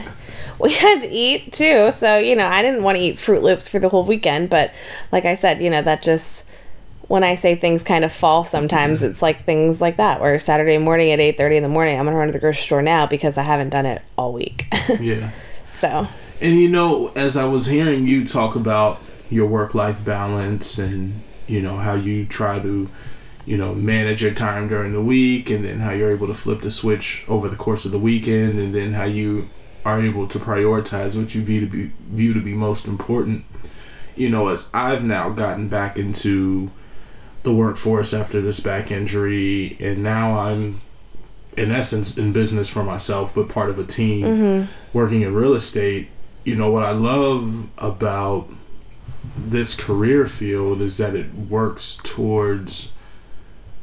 We 0.58 0.74
had 0.74 1.00
to 1.00 1.08
eat 1.08 1.52
too, 1.52 1.90
so 1.90 2.18
you 2.18 2.36
know, 2.36 2.46
I 2.46 2.62
didn't 2.62 2.84
want 2.84 2.96
to 2.98 3.02
eat 3.02 3.16
Froot 3.16 3.42
Loops 3.42 3.66
for 3.66 3.78
the 3.80 3.88
whole 3.88 4.04
weekend. 4.04 4.48
But 4.50 4.70
like 5.10 5.24
I 5.24 5.34
said, 5.34 5.60
you 5.60 5.70
know, 5.70 5.82
that 5.82 6.02
just 6.02 6.44
when 7.12 7.24
I 7.24 7.36
say 7.36 7.56
things 7.56 7.82
kind 7.82 8.06
of 8.06 8.12
fall 8.12 8.42
sometimes 8.42 9.02
mm-hmm. 9.02 9.10
it's 9.10 9.20
like 9.20 9.44
things 9.44 9.82
like 9.82 9.98
that 9.98 10.22
where 10.22 10.38
Saturday 10.38 10.78
morning 10.78 11.10
at 11.10 11.18
8:30 11.18 11.56
in 11.56 11.62
the 11.62 11.68
morning 11.68 11.98
I'm 11.98 12.06
going 12.06 12.14
to 12.14 12.18
run 12.18 12.28
to 12.28 12.32
the 12.32 12.38
grocery 12.38 12.62
store 12.62 12.80
now 12.80 13.06
because 13.06 13.36
I 13.36 13.42
haven't 13.42 13.68
done 13.68 13.84
it 13.84 14.00
all 14.16 14.32
week. 14.32 14.66
Yeah. 14.98 15.30
so, 15.70 16.08
And 16.40 16.58
you 16.58 16.70
know, 16.70 17.08
as 17.08 17.36
I 17.36 17.44
was 17.44 17.66
hearing 17.66 18.06
you 18.06 18.26
talk 18.26 18.56
about 18.56 18.98
your 19.28 19.46
work 19.46 19.74
life 19.74 20.02
balance 20.02 20.78
and, 20.78 21.20
you 21.46 21.60
know, 21.60 21.76
how 21.76 21.92
you 21.92 22.24
try 22.24 22.58
to, 22.60 22.88
you 23.44 23.56
know, 23.58 23.74
manage 23.74 24.22
your 24.22 24.32
time 24.32 24.68
during 24.68 24.92
the 24.92 25.02
week 25.02 25.50
and 25.50 25.66
then 25.66 25.80
how 25.80 25.90
you're 25.90 26.12
able 26.12 26.28
to 26.28 26.34
flip 26.34 26.62
the 26.62 26.70
switch 26.70 27.26
over 27.28 27.46
the 27.46 27.56
course 27.56 27.84
of 27.84 27.92
the 27.92 27.98
weekend 27.98 28.58
and 28.58 28.74
then 28.74 28.94
how 28.94 29.04
you 29.04 29.50
are 29.84 30.00
able 30.00 30.26
to 30.28 30.38
prioritize 30.38 31.14
what 31.14 31.34
you 31.34 31.42
view 31.42 31.60
to 31.60 31.66
be 31.66 31.92
view 32.08 32.32
to 32.32 32.40
be 32.40 32.54
most 32.54 32.86
important. 32.86 33.44
You 34.16 34.30
know, 34.30 34.48
as 34.48 34.70
I've 34.72 35.04
now 35.04 35.28
gotten 35.28 35.68
back 35.68 35.98
into 35.98 36.70
the 37.42 37.52
workforce 37.52 38.14
after 38.14 38.40
this 38.40 38.60
back 38.60 38.90
injury 38.90 39.76
and 39.80 40.02
now 40.02 40.38
I'm 40.38 40.80
in 41.56 41.70
essence 41.70 42.16
in 42.16 42.32
business 42.32 42.70
for 42.70 42.82
myself 42.82 43.34
but 43.34 43.48
part 43.48 43.68
of 43.68 43.78
a 43.78 43.84
team 43.84 44.68
working 44.92 45.22
in 45.22 45.34
real 45.34 45.54
estate. 45.54 46.08
You 46.44 46.56
know 46.56 46.70
what 46.70 46.84
i 46.84 46.90
love 46.90 47.68
about 47.78 48.48
this 49.36 49.74
career 49.74 50.26
field 50.26 50.80
is 50.80 50.96
that 50.96 51.14
it 51.14 51.32
works 51.34 51.98
towards 52.02 52.92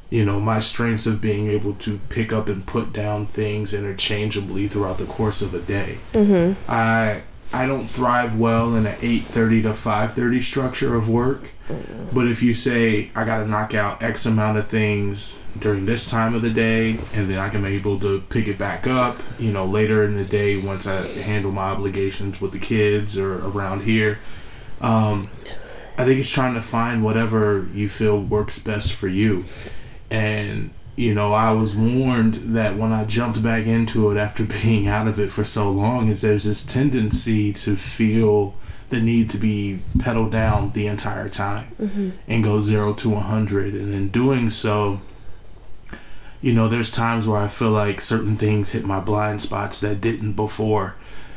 you 0.09 0.25
know 0.25 0.39
my 0.39 0.59
strengths 0.59 1.05
of 1.05 1.21
being 1.21 1.47
able 1.47 1.73
to 1.75 1.99
pick 2.09 2.33
up 2.33 2.49
and 2.49 2.65
put 2.65 2.91
down 2.91 3.25
things 3.25 3.73
interchangeably 3.73 4.67
throughout 4.67 4.97
the 4.97 5.05
course 5.05 5.41
of 5.41 5.53
a 5.53 5.59
day. 5.59 5.99
Mm-hmm. 6.13 6.59
i 6.69 7.21
i 7.53 7.65
don't 7.65 7.87
thrive 7.87 8.37
well 8.37 8.75
in 8.75 8.85
an 8.85 8.95
8.30 8.97 9.63
to 9.63 9.69
5.30 9.69 10.41
structure 10.41 10.95
of 10.95 11.09
work 11.09 11.51
but 12.11 12.27
if 12.27 12.41
you 12.41 12.53
say 12.53 13.11
I 13.15 13.25
got 13.25 13.39
to 13.39 13.47
knock 13.47 13.75
out 13.75 14.01
X 14.01 14.25
amount 14.25 14.57
of 14.57 14.67
things 14.67 15.37
during 15.59 15.85
this 15.85 16.09
time 16.09 16.33
of 16.33 16.41
the 16.41 16.49
day, 16.49 16.97
and 17.13 17.29
then 17.29 17.37
I 17.37 17.49
can 17.49 17.61
be 17.61 17.75
able 17.75 17.99
to 17.99 18.21
pick 18.21 18.47
it 18.47 18.57
back 18.57 18.87
up, 18.87 19.19
you 19.37 19.51
know, 19.51 19.65
later 19.65 20.03
in 20.03 20.15
the 20.15 20.25
day 20.25 20.59
once 20.59 20.87
I 20.87 21.01
handle 21.21 21.51
my 21.51 21.69
obligations 21.69 22.41
with 22.41 22.53
the 22.53 22.59
kids 22.59 23.17
or 23.17 23.37
around 23.47 23.83
here. 23.83 24.17
Um, 24.81 25.29
I 25.97 26.05
think 26.05 26.19
it's 26.19 26.29
trying 26.29 26.55
to 26.55 26.61
find 26.61 27.03
whatever 27.03 27.67
you 27.73 27.87
feel 27.87 28.19
works 28.19 28.57
best 28.57 28.93
for 28.93 29.07
you. 29.07 29.45
And, 30.09 30.71
you 30.99 31.13
know, 31.13 31.31
I 31.31 31.51
was 31.51 31.77
warned 31.77 32.33
that 32.55 32.75
when 32.75 32.91
I 32.91 33.05
jumped 33.05 33.41
back 33.41 33.65
into 33.65 34.11
it 34.11 34.17
after 34.17 34.43
being 34.61 34.89
out 34.89 35.07
of 35.07 35.17
it 35.17 35.31
for 35.31 35.45
so 35.45 35.69
long, 35.69 36.09
is 36.09 36.21
there's 36.21 36.43
this 36.43 36.61
tendency 36.61 37.53
to 37.53 37.77
feel 37.77 38.53
the 38.89 38.99
need 38.99 39.29
to 39.29 39.37
be 39.37 39.79
pedaled 39.99 40.33
down 40.33 40.71
the 40.71 40.87
entire 40.87 41.29
time 41.29 41.73
mm-hmm. 41.79 42.09
and 42.27 42.43
go 42.43 42.59
zero 42.59 42.91
to 42.91 43.09
100 43.09 43.75
and 43.75 43.93
in 43.93 44.09
doing 44.09 44.49
so 44.49 44.99
you 46.41 46.51
know 46.51 46.67
there's 46.67 46.89
times 46.89 47.27
where 47.27 47.39
i 47.39 47.47
feel 47.47 47.69
like 47.69 48.01
certain 48.01 48.35
things 48.35 48.71
hit 48.71 48.83
my 48.83 48.99
blind 48.99 49.39
spots 49.43 49.79
that 49.79 50.01
didn't 50.01 50.33
before. 50.33 50.95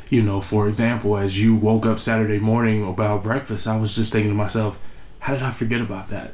You 0.09 0.23
know 0.23 0.41
for 0.41 0.67
example 0.67 1.19
as 1.19 1.39
you 1.39 1.55
woke 1.55 1.85
up 1.85 1.99
saturday 1.99 2.39
morning 2.39 2.89
about 2.89 3.23
breakfast 3.23 3.67
i 3.67 3.77
was 3.77 3.95
just 3.95 4.13
thinking 4.13 4.31
to 4.31 4.35
myself 4.35 4.79
how 5.19 5.35
did 5.35 5.43
i 5.43 5.51
forget 5.51 5.83
about 5.83 6.09
that 6.09 6.33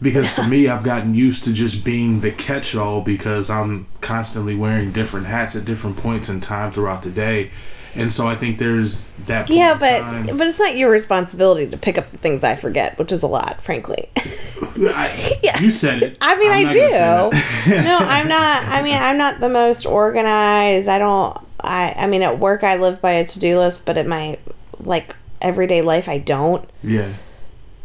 because 0.00 0.30
for 0.32 0.44
me 0.44 0.68
i've 0.68 0.82
gotten 0.84 1.14
used 1.14 1.44
to 1.44 1.52
just 1.52 1.84
being 1.84 2.20
the 2.20 2.30
catch-all 2.30 3.00
because 3.00 3.50
i'm 3.50 3.86
constantly 4.00 4.54
wearing 4.54 4.92
different 4.92 5.26
hats 5.26 5.56
at 5.56 5.64
different 5.64 5.96
points 5.96 6.28
in 6.28 6.40
time 6.40 6.70
throughout 6.70 7.02
the 7.02 7.10
day 7.10 7.50
and 7.94 8.12
so 8.12 8.26
i 8.26 8.34
think 8.34 8.58
there's 8.58 9.10
that 9.26 9.48
Yeah, 9.50 9.74
but 9.74 9.98
time- 10.00 10.36
but 10.38 10.46
it's 10.46 10.58
not 10.60 10.76
your 10.76 10.90
responsibility 10.90 11.66
to 11.70 11.76
pick 11.76 11.98
up 11.98 12.10
the 12.12 12.18
things 12.18 12.44
I 12.44 12.54
forget, 12.56 12.96
which 12.98 13.10
is 13.12 13.22
a 13.22 13.26
lot, 13.26 13.60
frankly. 13.60 14.08
I, 14.16 15.38
Yeah. 15.42 15.58
You 15.60 15.70
said 15.70 16.02
it. 16.02 16.16
I 16.20 16.36
mean, 16.38 16.50
I'm 16.52 16.66
I 16.68 16.72
do. 16.72 17.82
no, 17.82 17.98
I'm 17.98 18.28
not. 18.38 18.64
I 18.66 18.82
mean, 18.82 18.96
I'm 18.96 19.18
not 19.18 19.40
the 19.40 19.48
most 19.48 19.84
organized. 19.86 20.88
I 20.88 20.98
don't. 20.98 21.36
I. 21.60 21.92
I 21.96 22.06
mean, 22.06 22.22
at 22.22 22.38
work, 22.38 22.62
I 22.62 22.76
live 22.76 23.00
by 23.02 23.12
a 23.12 23.26
to 23.26 23.38
do 23.40 23.58
list, 23.58 23.84
but 23.84 23.98
in 23.98 24.08
my 24.08 24.38
like 24.80 25.14
everyday 25.42 25.82
life, 25.82 26.08
I 26.08 26.18
don't. 26.18 26.64
yeah. 26.82 27.12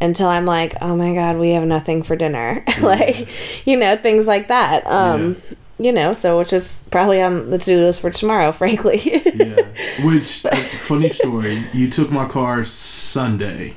Until 0.04 0.28
I'm 0.28 0.44
like, 0.44 0.74
oh 0.82 0.94
my 0.94 1.14
god, 1.14 1.38
we 1.38 1.52
have 1.52 1.64
nothing 1.64 2.02
for 2.02 2.14
dinner. 2.14 2.62
like, 2.82 3.66
you 3.66 3.78
know, 3.78 3.96
things 3.96 4.26
like 4.26 4.48
that. 4.48 4.86
Um, 4.86 5.40
you 5.78 5.92
know, 5.92 6.12
so 6.12 6.38
which 6.38 6.52
is 6.52 6.84
probably 6.90 7.22
on 7.22 7.50
the 7.50 7.58
to 7.58 7.64
do 7.64 7.78
list 7.78 8.02
for 8.02 8.10
tomorrow, 8.10 8.52
frankly. 8.62 9.00
Yeah. 9.02 9.66
Which 10.04 10.44
uh, 10.52 10.54
funny 10.56 11.08
story? 11.08 11.64
You 11.72 11.90
took 11.90 12.10
my 12.10 12.26
car 12.26 12.62
Sunday 12.62 13.76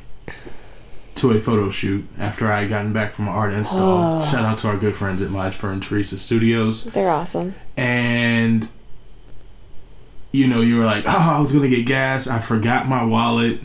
to 1.15 1.31
a 1.31 1.39
photo 1.39 1.69
shoot 1.69 2.05
after 2.19 2.51
I 2.51 2.59
had 2.61 2.69
gotten 2.69 2.93
back 2.93 3.13
from 3.13 3.27
an 3.27 3.33
art 3.33 3.53
install. 3.53 4.21
Oh. 4.21 4.25
Shout 4.25 4.43
out 4.43 4.57
to 4.59 4.67
our 4.67 4.77
good 4.77 4.95
friends 4.95 5.21
at 5.21 5.53
Fur 5.53 5.71
and 5.71 5.81
Teresa 5.81 6.17
Studios. 6.17 6.83
They're 6.85 7.09
awesome. 7.09 7.55
And 7.75 8.67
you 10.31 10.47
know, 10.47 10.59
you 10.59 10.77
were 10.77 10.85
like, 10.85 11.05
"Oh, 11.07 11.35
I 11.37 11.39
was 11.39 11.51
gonna 11.51 11.69
get 11.69 11.85
gas. 11.85 12.27
I 12.27 12.39
forgot 12.39 12.87
my 12.87 13.03
wallet." 13.03 13.61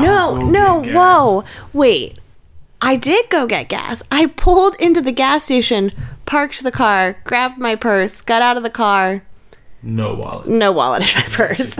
No, 0.00 0.38
no, 0.38 0.82
whoa. 0.82 1.44
Wait. 1.72 2.18
I 2.82 2.96
did 2.96 3.30
go 3.30 3.46
get 3.46 3.70
gas. 3.70 4.02
I 4.10 4.26
pulled 4.26 4.74
into 4.76 5.00
the 5.00 5.12
gas 5.12 5.44
station, 5.44 5.90
parked 6.26 6.62
the 6.62 6.70
car, 6.70 7.16
grabbed 7.24 7.56
my 7.56 7.76
purse, 7.76 8.20
got 8.20 8.42
out 8.42 8.58
of 8.58 8.62
the 8.62 8.68
car. 8.68 9.24
No 9.82 10.14
wallet. 10.14 10.48
No 10.48 10.72
wallet 10.72 11.02
in 11.02 11.08
my 11.14 11.26
purse. 11.28 11.74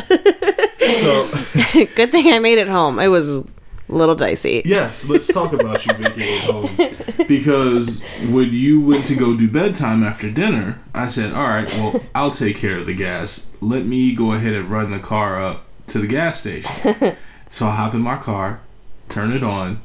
So 1.02 1.28
Good 1.94 2.10
thing 2.10 2.32
I 2.32 2.38
made 2.38 2.58
it 2.58 2.68
home. 2.68 2.98
It 2.98 3.08
was 3.08 3.38
a 3.38 3.44
little 3.88 4.14
dicey. 4.14 4.62
Yes, 4.64 5.08
let's 5.08 5.26
talk 5.26 5.52
about 5.52 5.84
you 5.86 5.92
making 5.98 6.22
it 6.24 6.44
home. 6.44 7.26
Because 7.26 8.02
when 8.30 8.52
you 8.52 8.80
went 8.80 9.04
to 9.06 9.14
go 9.14 9.36
do 9.36 9.48
bedtime 9.48 10.02
after 10.02 10.30
dinner, 10.30 10.80
I 10.94 11.06
said, 11.06 11.32
All 11.32 11.48
right, 11.48 11.70
well, 11.74 12.02
I'll 12.14 12.30
take 12.30 12.56
care 12.56 12.78
of 12.78 12.86
the 12.86 12.94
gas. 12.94 13.46
Let 13.60 13.86
me 13.86 14.14
go 14.14 14.32
ahead 14.32 14.52
and 14.52 14.70
run 14.70 14.90
the 14.90 15.00
car 15.00 15.42
up 15.42 15.64
to 15.88 15.98
the 15.98 16.06
gas 16.06 16.40
station. 16.40 16.70
so 17.48 17.66
I 17.66 17.74
hop 17.74 17.94
in 17.94 18.00
my 18.00 18.16
car, 18.16 18.60
turn 19.08 19.32
it 19.32 19.42
on, 19.42 19.82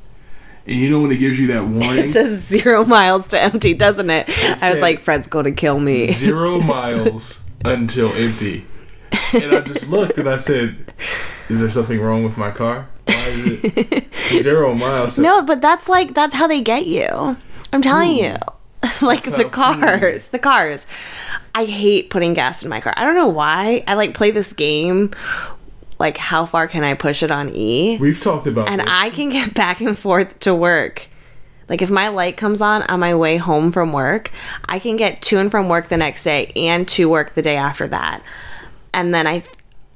and 0.70 0.78
you 0.78 0.90
know 0.90 1.02
when 1.02 1.12
it 1.12 1.18
gives 1.18 1.40
you 1.40 1.48
that 1.48 1.66
warning? 1.68 2.06
It 2.06 2.12
says 2.12 2.42
zero 2.42 2.86
miles 2.86 3.28
to 3.28 3.42
empty, 3.42 3.74
doesn't 3.74 4.10
it? 4.10 4.30
I 4.62 4.72
was 4.72 4.82
like, 4.82 5.00
Fred's 5.00 5.28
going 5.28 5.46
to 5.46 5.52
kill 5.52 5.80
me. 5.80 6.06
Zero 6.08 6.60
miles 6.62 7.44
until 7.66 8.14
empty. 8.14 8.68
And 9.34 9.56
I 9.56 9.62
just 9.62 9.90
looked 9.90 10.20
and 10.20 10.30
I 10.30 10.38
said, 10.38 10.94
Is 11.50 11.60
there 11.60 11.70
something 11.72 12.00
wrong 12.00 12.24
with 12.24 12.38
my 12.38 12.52
car? 12.52 12.88
Why 13.06 13.14
is 13.30 13.64
it 13.64 14.14
zero 14.44 14.76
miles? 14.76 15.18
No, 15.18 15.42
but 15.42 15.60
that's 15.60 15.90
like 15.90 16.14
that's 16.14 16.36
how 16.36 16.46
they 16.46 16.62
get 16.62 16.86
you. 16.86 17.36
I'm 17.74 17.82
telling 17.82 18.12
hmm. 18.12 18.24
you. 18.24 18.36
like 19.02 19.24
That's 19.24 19.44
the 19.44 19.50
how- 19.50 19.74
hmm. 19.74 19.82
cars, 19.82 20.28
the 20.28 20.40
cars. 20.40 20.86
I 21.56 21.66
hate 21.66 22.12
putting 22.12 22.36
gas 22.36 22.62
in 22.64 22.70
my 22.70 22.80
car. 22.80 22.94
I 22.96 23.04
don't 23.04 23.16
know 23.16 23.28
why. 23.28 23.84
I 23.88 23.96
like 23.96 24.14
play 24.14 24.30
this 24.30 24.54
game 24.54 25.12
like 26.00 26.18
how 26.18 26.46
far 26.46 26.68
can 26.68 26.84
I 26.84 26.94
push 26.94 27.22
it 27.24 27.30
on 27.32 27.50
E? 27.54 27.98
We've 28.00 28.20
talked 28.20 28.48
about 28.48 28.70
And 28.70 28.82
this. 28.82 28.88
I 28.90 29.10
can 29.12 29.30
get 29.30 29.54
back 29.64 29.82
and 29.82 29.98
forth 29.98 30.40
to 30.42 30.56
work. 30.56 31.08
Like 31.68 31.82
if 31.84 31.90
my 31.92 32.08
light 32.08 32.36
comes 32.38 32.62
on 32.62 32.82
on 32.84 33.00
my 33.00 33.14
way 33.14 33.38
home 33.38 33.72
from 33.72 33.94
work, 33.94 34.32
I 34.66 34.80
can 34.80 34.96
get 34.96 35.22
to 35.24 35.38
and 35.38 35.52
from 35.52 35.70
work 35.70 35.90
the 35.90 35.98
next 35.98 36.24
day 36.24 36.52
and 36.56 36.88
to 36.90 37.08
work 37.10 37.36
the 37.36 37.42
day 37.44 37.58
after 37.58 37.88
that. 37.90 38.24
And 38.94 39.14
then 39.14 39.28
I 39.28 39.44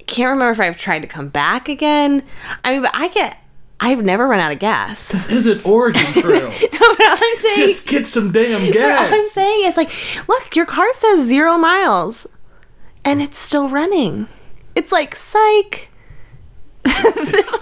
can't 0.06 0.30
remember 0.32 0.52
if 0.52 0.60
I've 0.60 0.78
tried 0.78 1.02
to 1.02 1.08
come 1.08 1.30
back 1.30 1.68
again. 1.70 2.22
I 2.64 2.74
mean, 2.74 2.82
but 2.84 2.92
I 2.94 3.08
get 3.08 3.38
I've 3.80 4.04
never 4.06 4.28
run 4.28 4.40
out 4.40 4.52
of 4.52 4.60
gas. 4.60 5.10
This 5.12 5.30
isn't 5.32 5.66
Oregon 5.66 6.06
Trail. 6.14 6.50
No, 6.50 6.52
but 6.52 7.02
all 7.02 7.18
I'm 7.20 7.38
saying, 7.38 7.68
Just 7.68 7.88
get 7.88 8.06
some 8.06 8.32
damn 8.32 8.72
gas. 8.72 9.12
I'm 9.12 9.26
saying 9.26 9.66
is 9.68 9.76
like, 9.76 9.90
look, 10.30 10.56
your 10.56 10.66
car 10.66 10.94
says 10.94 11.26
zero 11.28 11.58
miles, 11.58 12.28
and 13.04 13.22
it's 13.22 13.40
still 13.40 13.68
running. 13.68 14.28
It's 14.76 14.92
like 14.92 15.16
psych. 15.16 15.90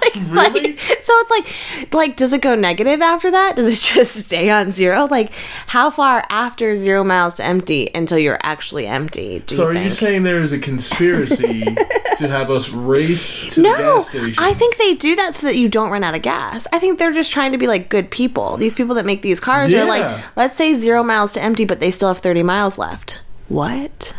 Like, 0.02 0.16
Really? 0.30 0.62
like- 0.72 0.80
so 0.80 1.14
it's 1.20 1.32
like, 1.32 1.94
like, 1.94 2.18
does 2.18 2.34
it 2.34 2.42
go 2.42 2.56
negative 2.56 3.02
after 3.02 3.32
that? 3.32 3.56
Does 3.56 3.68
it 3.68 3.80
just 3.96 4.16
stay 4.16 4.50
on 4.50 4.72
zero? 4.72 5.06
Like, 5.10 5.32
how 5.68 5.90
far 5.92 6.24
after 6.30 6.76
zero 6.76 7.04
miles 7.04 7.36
to 7.36 7.44
empty 7.44 7.90
until 7.94 8.18
you're 8.18 8.40
actually 8.44 8.88
empty? 8.88 9.44
Do 9.46 9.56
So 9.56 9.64
you 9.64 9.70
are 9.70 9.74
think? 9.74 9.86
you 9.86 9.90
saying 9.92 10.24
there 10.24 10.42
is 10.42 10.52
a 10.54 10.60
conspiracy 10.60 11.64
to 12.18 12.28
have 12.28 12.50
us 12.50 12.70
race 12.70 13.46
to 13.56 13.62
the 13.62 13.70
No, 13.70 13.78
gas 13.96 14.10
station? 14.10 14.44
I 14.44 14.54
think 14.54 14.78
they 14.78 14.96
do 14.96 15.16
that 15.18 15.36
so 15.36 15.48
that 15.48 15.56
you 15.58 15.70
don't 15.70 15.92
run 15.92 16.04
out 16.04 16.16
of 16.16 16.22
gas. 16.22 16.66
I 16.74 16.80
think 16.80 16.98
they're 17.00 17.14
just 17.14 17.32
trying 17.32 17.52
to 17.52 17.58
be 17.58 17.68
like 17.68 17.90
good 17.90 18.10
people. 18.12 18.58
These 18.58 18.76
people 18.76 18.96
that 18.96 19.06
make 19.06 19.22
these 19.22 19.40
cars 19.40 19.72
Yeah. 19.72 19.84
are 19.84 19.88
like, 19.88 20.24
let's 20.36 20.56
say 20.58 20.76
zero 20.76 21.04
miles 21.04 21.32
to 21.34 21.42
empty, 21.42 21.66
but 21.66 21.80
they 21.80 21.92
still 21.92 22.08
have 22.10 22.20
30 22.20 22.44
miles 22.44 22.78
left. 22.78 23.22
What? 23.50 24.16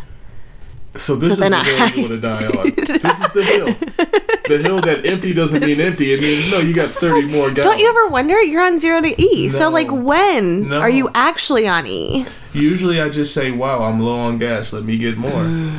So 0.95 1.17
this 1.17 1.39
So 1.39 1.45
is 1.45 1.51
the 1.51 1.63
hill 1.65 1.83
I- 1.83 1.93
you 1.95 2.01
want 2.03 2.11
to 2.13 2.21
die 2.21 2.47
on. 2.59 2.75
This 2.75 3.21
is 3.25 3.33
the 3.33 3.43
hill. 3.43 3.75
The 4.49 4.59
hill 4.59 4.81
that 4.83 5.07
empty 5.07 5.33
doesn't 5.33 5.61
mean 5.65 5.81
empty. 5.81 6.13
It 6.13 6.21
means 6.21 6.51
no, 6.51 6.59
you 6.59 6.75
got 6.75 6.91
thirty 6.91 7.27
more 7.27 7.51
gallons. 7.51 7.65
Don't 7.65 7.79
you 7.79 7.89
ever 7.89 8.09
wonder? 8.09 8.41
You're 8.43 8.63
on 8.63 8.79
zero 8.79 9.01
to 9.01 9.23
E. 9.23 9.49
So, 9.49 9.71
like, 9.71 9.89
when 9.91 10.69
No. 10.69 10.81
are 10.81 10.91
you 10.91 11.09
actually 11.15 11.67
on 11.67 11.87
E? 11.87 12.27
Usually, 12.53 13.01
I 13.01 13.09
just 13.09 13.33
say, 13.33 13.51
"Wow, 13.53 13.83
I'm 13.85 14.01
low 14.01 14.17
on 14.17 14.37
gas. 14.39 14.73
Let 14.73 14.85
me 14.85 14.99
get 14.99 15.17
more." 15.17 15.31
Mm. 15.45 15.73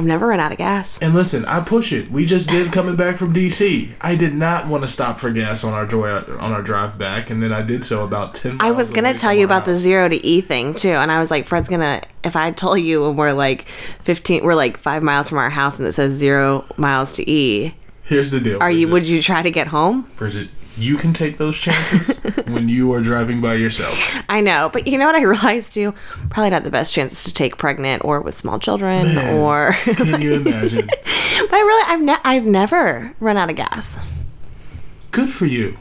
I've 0.00 0.06
never 0.06 0.28
run 0.28 0.40
out 0.40 0.50
of 0.50 0.56
gas. 0.56 0.98
And 1.00 1.12
listen, 1.12 1.44
I 1.44 1.60
push 1.60 1.92
it. 1.92 2.10
We 2.10 2.24
just 2.24 2.48
did 2.48 2.72
coming 2.72 2.96
back 2.96 3.18
from 3.18 3.34
DC. 3.34 3.90
I 4.00 4.14
did 4.14 4.32
not 4.32 4.66
want 4.66 4.82
to 4.82 4.88
stop 4.88 5.18
for 5.18 5.30
gas 5.30 5.62
on 5.62 5.74
our 5.74 5.86
joy 5.86 6.08
on 6.10 6.52
our 6.52 6.62
drive 6.62 6.96
back, 6.96 7.28
and 7.28 7.42
then 7.42 7.52
I 7.52 7.60
did 7.60 7.84
so 7.84 8.02
about 8.02 8.32
ten. 8.34 8.56
I 8.60 8.70
was 8.70 8.90
gonna 8.90 9.12
tell 9.12 9.34
you 9.34 9.44
about 9.44 9.66
the 9.66 9.74
zero 9.74 10.08
to 10.08 10.26
E 10.26 10.40
thing 10.40 10.72
too, 10.72 10.88
and 10.88 11.12
I 11.12 11.20
was 11.20 11.30
like, 11.30 11.46
Fred's 11.46 11.68
gonna. 11.68 12.00
If 12.24 12.34
I 12.34 12.50
told 12.50 12.80
you 12.80 13.02
when 13.02 13.16
we're 13.16 13.34
like 13.34 13.68
fifteen, 14.02 14.42
we're 14.42 14.54
like 14.54 14.78
five 14.78 15.02
miles 15.02 15.28
from 15.28 15.36
our 15.36 15.50
house, 15.50 15.78
and 15.78 15.86
it 15.86 15.92
says 15.92 16.14
zero 16.14 16.64
miles 16.78 17.12
to 17.12 17.30
E. 17.30 17.74
Here's 18.04 18.30
the 18.30 18.40
deal. 18.40 18.58
Are 18.58 18.70
you? 18.70 18.88
Would 18.88 19.04
you 19.04 19.20
try 19.20 19.42
to 19.42 19.50
get 19.50 19.66
home? 19.66 20.10
Bridget, 20.16 20.48
you 20.76 20.96
can 20.96 21.12
take 21.12 21.36
those 21.36 21.58
chances 21.58 22.18
when 22.48 22.68
you 22.68 22.92
are 22.94 23.00
driving 23.00 23.40
by 23.40 23.54
yourself. 23.54 24.22
I 24.28 24.40
know, 24.40 24.70
but 24.72 24.86
you 24.86 24.98
know 24.98 25.06
what 25.06 25.14
I 25.16 25.22
realized 25.24 25.74
too? 25.74 25.94
Probably 26.30 26.50
not 26.50 26.64
the 26.64 26.70
best 26.70 26.94
chances 26.94 27.24
to 27.24 27.34
take 27.34 27.56
pregnant 27.58 28.04
or 28.04 28.20
with 28.20 28.34
small 28.34 28.58
children, 28.58 29.14
Man. 29.14 29.36
or. 29.36 29.72
Can 29.72 30.20
you 30.22 30.34
imagine? 30.40 30.86
but 30.86 31.52
I 31.54 31.60
really, 31.60 31.92
I've 31.92 32.02
ne- 32.02 32.22
I've 32.24 32.44
never 32.46 33.14
run 33.20 33.36
out 33.36 33.50
of 33.50 33.56
gas. 33.56 33.96
Good 35.10 35.28
for 35.28 35.46
you. 35.46 35.76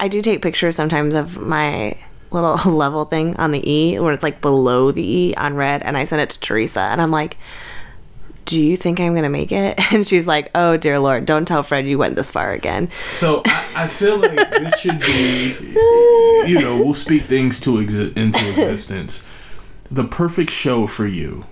I 0.00 0.08
do 0.08 0.20
take 0.22 0.42
pictures 0.42 0.74
sometimes 0.74 1.14
of 1.14 1.38
my 1.40 1.96
little 2.32 2.56
level 2.72 3.04
thing 3.04 3.36
on 3.36 3.52
the 3.52 3.70
E 3.70 3.98
when 4.00 4.12
it's 4.14 4.22
like 4.22 4.40
below 4.40 4.90
the 4.90 5.02
E 5.02 5.34
on 5.36 5.54
red, 5.54 5.82
and 5.82 5.96
I 5.96 6.04
send 6.04 6.20
it 6.22 6.30
to 6.30 6.40
Teresa, 6.40 6.80
and 6.80 7.00
I'm 7.00 7.10
like, 7.12 7.36
"Do 8.44 8.58
you 8.58 8.76
think 8.76 9.00
I'm 9.00 9.14
gonna 9.14 9.28
make 9.30 9.52
it?" 9.52 9.78
And 9.92 10.06
she's 10.06 10.26
like, 10.26 10.50
"Oh 10.54 10.76
dear 10.76 10.98
Lord, 10.98 11.26
don't 11.26 11.46
tell 11.46 11.62
Fred 11.62 11.86
you 11.86 11.98
went 11.98 12.16
this 12.16 12.30
far 12.30 12.52
again." 12.52 12.88
So 13.12 13.42
I, 13.46 13.72
I 13.76 13.86
feel 13.86 14.18
like 14.18 14.32
this 14.50 14.78
should 14.80 15.00
be, 15.00 15.54
you 16.48 16.60
know, 16.60 16.82
we'll 16.82 16.94
speak 16.94 17.24
things 17.24 17.60
to 17.60 17.70
exi- 17.76 18.16
into 18.16 18.48
existence. 18.50 19.24
The 19.90 20.04
perfect 20.04 20.50
show 20.50 20.86
for 20.86 21.06
you 21.06 21.44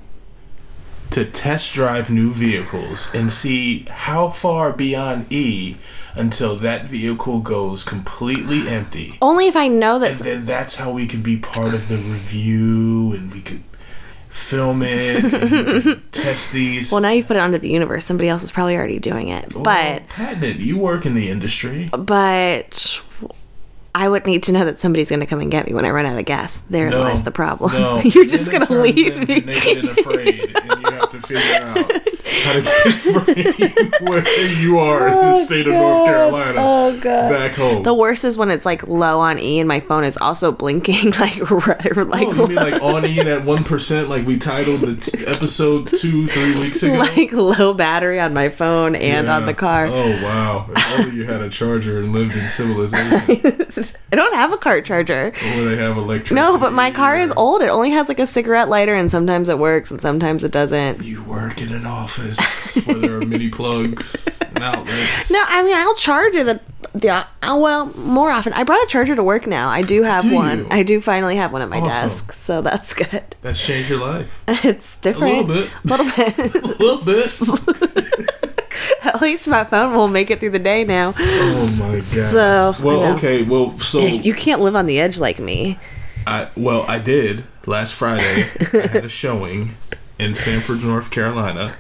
to 1.11 1.25
test 1.25 1.73
drive 1.73 2.09
new 2.09 2.31
vehicles 2.31 3.11
and 3.13 3.33
see 3.33 3.85
how 3.91 4.29
far 4.29 4.73
beyond 4.73 5.31
E 5.33 5.77
until 6.15 6.55
that 6.57 6.87
vehicle 6.87 7.41
goes 7.41 7.83
completely 7.83 8.69
empty. 8.69 9.19
Only 9.21 9.47
if 9.49 9.57
I 9.57 9.67
know 9.69 9.97
And 9.97 10.05
that. 10.05 10.19
then 10.21 10.45
that's 10.45 10.77
how 10.77 10.93
we 10.93 11.07
could 11.09 11.23
be 11.25 11.37
part 11.37 11.75
of 11.75 11.89
the 11.89 11.97
review 11.97 13.13
and 13.13 13.33
we 13.33 13.41
could 13.41 13.63
film 14.31 14.81
it 14.85 16.13
test 16.13 16.53
these. 16.53 16.91
Well, 16.91 17.01
now 17.01 17.11
you've 17.11 17.27
put 17.27 17.37
it 17.37 17.41
onto 17.41 17.59
the 17.59 17.69
universe. 17.71 18.05
Somebody 18.07 18.29
else 18.29 18.43
is 18.43 18.51
probably 18.51 18.77
already 18.77 18.99
doing 18.99 19.29
it, 19.29 19.53
Well, 19.55 19.65
but 19.65 20.09
patent 20.09 20.45
it. 20.45 20.57
You 20.57 20.79
work 20.79 21.05
in 21.07 21.15
the 21.15 21.29
industry. 21.29 21.91
but. 21.97 23.03
I 23.93 24.09
would 24.09 24.25
need 24.25 24.45
to 24.45 24.53
know 24.53 24.65
that 24.67 24.79
somebody's 24.79 25.09
going 25.09 25.19
to 25.19 25.27
come 25.27 25.41
and 25.41 25.51
get 25.51 25.67
me 25.67 25.75
when 25.75 25.85
I 25.85 25.91
run 25.91 26.07
out 26.07 26.17
of 26.17 26.25
gas. 26.25 26.63
There 26.71 26.89
No, 26.89 27.01
lies 27.01 27.25
the 27.25 27.33
problem. 27.33 27.73
No. 27.73 27.99
You're 28.05 28.25
just 28.25 28.49
going 28.49 28.65
to 28.65 28.81
leave 28.81 29.29
me. 29.29 29.41
Naked 29.41 29.79
and 29.79 29.89
afraid, 29.89 30.57
and 30.63 30.81
you 30.81 30.91
have 30.93 31.11
to 31.11 31.21
figure 31.21 31.61
out 31.61 31.91
how 32.31 32.53
to 32.53 32.63
get 32.63 32.95
free 32.99 34.07
where 34.07 34.59
you 34.61 34.79
are 34.79 35.09
in 35.09 35.15
the 35.15 35.33
oh, 35.33 35.39
state 35.39 35.67
of 35.67 35.75
North 35.75 36.05
Carolina. 36.05 36.55
Oh, 36.59 36.99
God. 37.01 37.31
Back 37.31 37.55
home. 37.55 37.83
The 37.83 37.95
worst 37.95 38.25
is 38.25 38.39
when 38.39 38.51
it's 38.51 38.65
like 38.65 38.87
low 38.87 39.21
on 39.21 39.39
E 39.39 39.59
and 39.59 39.69
my 39.69 39.81
phone 39.81 40.05
is 40.05 40.17
also 40.17 40.53
blinking 40.53 41.11
like 41.21 41.51
right, 41.51 41.97
like 41.97 42.27
oh, 42.27 42.33
you 42.33 42.47
mean 42.49 42.57
like 42.57 42.83
on 42.83 43.05
in 43.05 43.29
at 43.29 43.45
one 43.45 43.65
percent, 43.65 44.09
like 44.09 44.27
we 44.27 44.39
titled 44.39 44.81
the 44.81 44.97
t- 44.97 45.27
episode 45.27 45.89
two, 45.89 46.27
three 46.27 46.61
weeks 46.61 46.83
ago? 46.83 46.99
like 46.99 47.33
low 47.33 47.75
battery 47.75 48.21
on 48.21 48.33
my 48.35 48.49
phone 48.49 48.95
and 48.95 49.29
on 49.29 49.47
the 49.47 49.55
car. 49.55 49.87
Oh 49.87 50.23
wow! 50.23 50.67
If 50.71 50.99
only 50.99 51.17
you 51.17 51.25
had 51.25 51.41
a 51.41 51.49
charger 51.49 51.99
and 51.99 52.13
lived 52.13 52.37
in 52.37 52.47
civilization, 52.49 53.97
I 54.13 54.17
don't 54.17 54.35
have 54.35 54.53
a 54.53 54.59
car 54.59 54.81
charger. 54.81 55.31
where 55.31 55.65
they 55.65 55.77
have 55.77 55.97
electricity. 55.97 56.35
No, 56.35 56.59
but 56.59 56.73
my 56.73 56.91
car 56.91 57.19
is 57.19 57.33
old. 57.37 57.63
It 57.63 57.69
only 57.69 57.91
has 57.91 58.09
like 58.09 58.21
a 58.21 58.27
cigarette 58.27 58.69
lighter, 58.69 58.95
and 58.95 59.11
sometimes 59.11 59.49
it 59.49 59.59
works, 59.59 59.91
and 59.91 60.01
sometimes 60.01 60.45
it 60.45 60.53
doesn't. 60.53 61.03
You 61.03 61.23
work 61.25 61.61
in 61.61 61.73
an 61.73 61.87
office 61.87 62.20
where 62.87 62.97
there 62.99 63.17
are 63.21 63.27
many 63.27 63.49
plugs 63.49 64.27
and 64.41 64.63
outlets. 64.63 65.31
No, 65.31 65.43
I 65.47 65.63
mean 65.63 65.77
I'll 65.77 65.95
charge 65.95 66.35
it 66.35 66.47
at 66.49 66.63
the 66.93 67.09
uh, 67.11 67.25
well 67.57 67.87
more 67.97 68.31
often. 68.31 68.53
I 68.53 68.65
brought 68.65 68.83
a 68.83 68.87
charger 68.89 69.15
to 69.17 69.23
work 69.23 69.47
now. 69.47 69.69
I 69.69 69.83
do 69.83 70.03
have 70.03 70.23
Do 70.23 70.35
one. 70.35 70.59
you? 70.61 70.67
I 70.71 70.83
do 70.83 71.01
finally 71.01 71.37
have 71.37 71.53
one 71.53 71.63
at 71.63 71.69
my 71.69 71.79
Awesome. 71.81 72.09
desk, 72.09 72.33
so 72.33 72.61
that's 72.63 72.93
good. 72.95 73.37
That's 73.43 73.65
changed 73.65 73.91
your 73.91 74.01
life 74.01 74.43
It's 74.49 74.97
different. 74.99 75.33
a 75.35 75.43
little 75.43 75.63
bit. 75.65 75.71
A 75.85 75.89
little 75.89 77.05
bit. 77.05 77.41
A 77.41 77.45
little 77.45 77.87
bit. 77.95 78.31
At 79.03 79.21
least 79.21 79.49
my 79.49 79.65
phone 79.65 79.95
will 79.95 80.09
make 80.09 80.31
it 80.31 80.41
through 80.41 80.51
the 80.51 80.59
day 80.59 80.85
now. 80.85 81.15
Oh 81.19 81.77
my 81.79 81.95
god. 81.97 82.03
So, 82.05 82.75
well, 82.83 83.15
okay. 83.17 83.43
Well, 83.43 83.79
so 83.79 84.01
You 84.01 84.33
can't 84.35 84.61
live 84.61 84.75
on 84.77 84.87
the 84.87 84.99
edge 85.01 85.19
like 85.19 85.39
me. 85.39 85.79
I 86.27 86.49
well, 86.57 86.85
I 86.89 86.99
did 86.99 87.45
last 87.67 87.95
Friday. 87.95 88.45
I 88.73 88.87
had 88.87 89.05
a 89.05 89.09
showing 89.09 89.71
in 90.19 90.35
Sanford, 90.35 90.83
North 90.83 91.11
Carolina. 91.11 91.75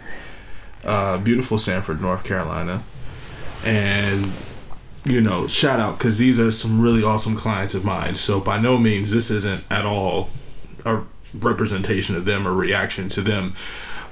Uh, 0.85 1.19
beautiful 1.19 1.59
Sanford, 1.59 2.01
North 2.01 2.25
Carolina, 2.25 2.83
and 3.65 4.27
you 5.05 5.21
know, 5.21 5.47
shout 5.47 5.81
out 5.81 5.99
because 5.99 6.19
these 6.19 6.39
are 6.39 6.51
some 6.51 6.81
really 6.81 7.03
awesome 7.03 7.35
clients 7.35 7.75
of 7.75 7.85
mine. 7.85 8.15
So 8.15 8.41
by 8.41 8.59
no 8.59 8.79
means 8.79 9.11
this 9.11 9.31
isn't 9.31 9.65
at 9.71 9.87
all 9.87 10.29
a 10.85 11.03
representation 11.39 12.17
of 12.17 12.25
them 12.25 12.47
or 12.47 12.53
reaction 12.53 13.09
to 13.11 13.21
them. 13.21 13.55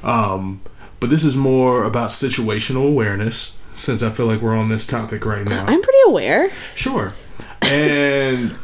Um, 0.03 0.61
but 1.01 1.11
this 1.11 1.25
is 1.25 1.37
more 1.37 1.85
about 1.85 2.11
situational 2.11 2.87
awareness. 2.89 3.59
Since 3.75 4.03
I 4.03 4.11
feel 4.11 4.27
like 4.27 4.41
we're 4.41 4.57
on 4.57 4.69
this 4.69 4.85
topic 4.87 5.25
right 5.25 5.45
now, 5.47 5.65
I'm 5.65 5.81
pretty 5.81 5.99
aware. 6.09 6.51
Sure. 6.75 7.13
And 7.63 8.59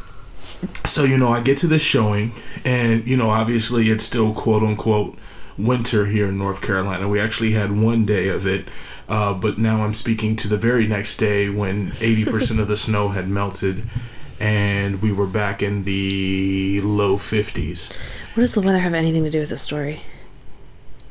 so, 0.85 1.05
you 1.05 1.17
know, 1.17 1.29
I 1.29 1.41
get 1.41 1.59
to 1.59 1.69
this 1.69 1.83
showing, 1.83 2.33
and, 2.65 3.07
you 3.07 3.17
know, 3.17 3.31
obviously 3.31 3.91
it's 3.91 4.03
still 4.03 4.35
quote 4.35 4.65
unquote 4.65 5.17
winter 5.59 6.07
here 6.07 6.29
in 6.29 6.39
North 6.39 6.61
Carolina. 6.61 7.09
We 7.09 7.21
actually 7.21 7.53
had 7.53 7.73
one 7.73 8.05
day 8.05 8.29
of 8.29 8.47
it, 8.47 8.69
uh, 9.09 9.35
but 9.35 9.59
now 9.59 9.85
I'm 9.85 9.95
speaking 9.95 10.37
to 10.37 10.49
the 10.49 10.57
very 10.57 10.87
next 10.87 11.17
day 11.17 11.49
when 11.49 11.93
80% 11.93 12.61
of 12.61 12.69
the 12.69 12.77
snow 12.77 13.09
had 13.09 13.29
melted 13.29 13.85
and 14.41 15.01
we 15.01 15.13
were 15.13 15.27
back 15.27 15.63
in 15.63 15.85
the 15.85 16.81
low 16.83 17.17
50s. 17.17 17.93
What 18.35 18.43
does 18.43 18.55
the 18.55 18.61
weather 18.61 18.81
have 18.81 18.95
anything 18.95 19.25
to 19.25 19.31
do 19.31 19.41
with 19.41 19.49
this 19.49 19.63
story? 19.63 20.03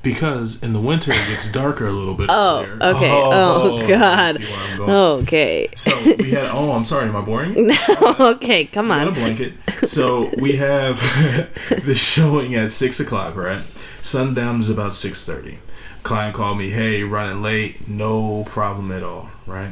Because 0.03 0.61
in 0.61 0.73
the 0.73 0.79
winter 0.81 1.11
it 1.11 1.27
gets 1.27 1.49
darker 1.51 1.87
a 1.87 1.91
little 1.91 2.13
bit. 2.13 2.27
Oh, 2.29 2.63
earlier. 2.65 2.95
okay. 2.95 3.11
Oh, 3.11 3.31
oh 3.31 3.81
you 3.81 3.87
God. 3.87 4.35
see 4.35 4.43
where 4.43 4.59
I'm 4.69 4.77
going. 4.77 4.89
Okay. 5.23 5.69
So 5.75 5.91
we 6.19 6.31
had. 6.31 6.51
Oh, 6.51 6.73
I'm 6.73 6.85
sorry. 6.85 7.07
Am 7.09 7.15
I 7.15 7.21
boring? 7.21 7.67
No. 7.67 7.75
Okay, 8.33 8.65
come 8.65 8.89
Got 8.89 9.05
a 9.07 9.09
on. 9.09 9.13
blanket. 9.15 9.53
So 9.85 10.29
we 10.37 10.57
have 10.57 10.97
the 11.85 11.95
showing 11.95 12.53
at 12.55 12.71
six 12.71 12.99
o'clock, 12.99 13.35
right? 13.35 13.63
Sundown 14.01 14.59
is 14.59 14.69
about 14.69 14.93
six 14.93 15.25
thirty. 15.25 15.59
Client 16.03 16.35
called 16.35 16.57
me, 16.57 16.69
hey, 16.71 17.01
running 17.03 17.41
late, 17.41 17.87
no 17.87 18.43
problem 18.43 18.91
at 18.91 19.03
all, 19.03 19.31
right? 19.47 19.71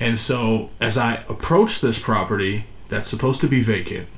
And 0.00 0.18
so 0.18 0.70
as 0.80 0.98
I 0.98 1.22
approach 1.28 1.80
this 1.80 2.00
property 2.00 2.66
that's 2.88 3.08
supposed 3.08 3.40
to 3.42 3.46
be 3.46 3.62
vacant, 3.62 4.08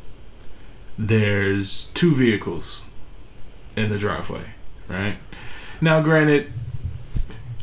there's 0.99 1.87
two 1.94 2.14
vehicles 2.14 2.85
in 3.77 3.90
the 3.90 3.99
driveway, 3.99 4.44
right? 4.88 5.16
Now, 5.81 6.01
granted, 6.01 6.53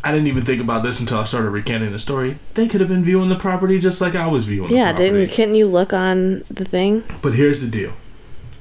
I 0.03 0.11
didn't 0.11 0.27
even 0.27 0.43
think 0.45 0.61
about 0.61 0.83
this 0.83 0.99
until 0.99 1.19
I 1.19 1.25
started 1.25 1.49
recanting 1.49 1.91
the 1.91 1.99
story. 1.99 2.37
They 2.53 2.67
could 2.67 2.79
have 2.81 2.89
been 2.89 3.03
viewing 3.03 3.29
the 3.29 3.35
property 3.35 3.79
just 3.79 3.99
like 4.01 4.15
I 4.15 4.27
was 4.27 4.45
viewing 4.45 4.69
it. 4.69 4.75
Yeah, 4.75 4.93
didn't 4.93 5.31
couldn't 5.31 5.55
you 5.55 5.67
look 5.67 5.93
on 5.93 6.43
the 6.49 6.65
thing? 6.65 7.03
But 7.21 7.33
here's 7.33 7.61
the 7.63 7.69
deal. 7.69 7.93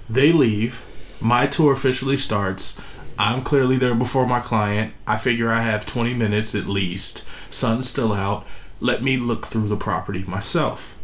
They 0.08 0.32
leave. 0.32 0.84
My 1.20 1.46
tour 1.46 1.72
officially 1.72 2.16
starts. 2.16 2.80
I'm 3.18 3.42
clearly 3.42 3.76
there 3.76 3.94
before 3.94 4.26
my 4.26 4.40
client. 4.40 4.92
I 5.06 5.16
figure 5.16 5.50
I 5.50 5.62
have 5.62 5.86
20 5.86 6.14
minutes 6.14 6.54
at 6.54 6.66
least. 6.66 7.24
Sun's 7.50 7.88
still 7.88 8.12
out. 8.12 8.46
Let 8.80 9.02
me 9.02 9.16
look 9.16 9.46
through 9.46 9.68
the 9.68 9.76
property 9.76 10.24
myself. 10.24 10.94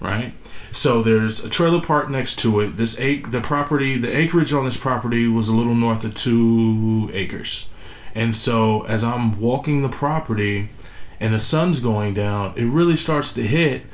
Right? 0.00 0.34
So 0.70 1.02
there's 1.02 1.44
a 1.44 1.50
trailer 1.50 1.80
park 1.80 2.08
next 2.08 2.38
to 2.40 2.60
it. 2.60 2.76
This 2.76 2.98
ac- 2.98 3.24
the 3.28 3.40
property, 3.40 3.98
the 3.98 4.16
acreage 4.16 4.52
on 4.52 4.64
this 4.64 4.76
property 4.76 5.26
was 5.28 5.48
a 5.48 5.54
little 5.54 5.74
north 5.74 6.04
of 6.04 6.14
2 6.14 7.10
acres. 7.12 7.68
And 8.14 8.34
so 8.34 8.82
as 8.82 9.02
I'm 9.02 9.40
walking 9.40 9.82
the 9.82 9.88
property 9.88 10.70
and 11.18 11.32
the 11.32 11.40
sun's 11.40 11.80
going 11.80 12.14
down, 12.14 12.54
it 12.56 12.64
really 12.64 12.96
starts 12.96 13.32
to 13.34 13.42
hit 13.42 13.84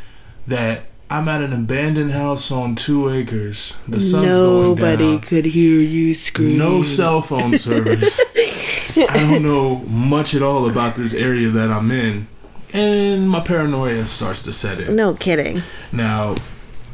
that 0.46 0.84
I'm 1.10 1.28
at 1.28 1.40
an 1.40 1.52
abandoned 1.52 2.12
house 2.12 2.50
on 2.50 2.74
two 2.74 3.08
acres. 3.08 3.76
The 3.86 4.00
sun's 4.00 4.36
going 4.36 4.74
down. 4.74 4.98
Nobody 4.98 5.18
could 5.18 5.46
hear 5.46 5.80
you 5.80 6.12
scream. 6.12 6.58
No 6.58 6.82
cell 6.82 7.22
phone 7.22 7.56
service. 7.56 8.20
I 8.96 9.18
don't 9.30 9.42
know 9.42 9.76
much 9.76 10.34
at 10.34 10.42
all 10.42 10.68
about 10.68 10.96
this 10.96 11.14
area 11.14 11.48
that 11.50 11.70
I'm 11.70 11.90
in. 11.90 12.28
And 12.74 13.28
my 13.30 13.40
paranoia 13.40 14.06
starts 14.06 14.42
to 14.42 14.52
set 14.52 14.80
in. 14.80 14.96
No 14.96 15.14
kidding. 15.14 15.62
Now, 15.92 16.34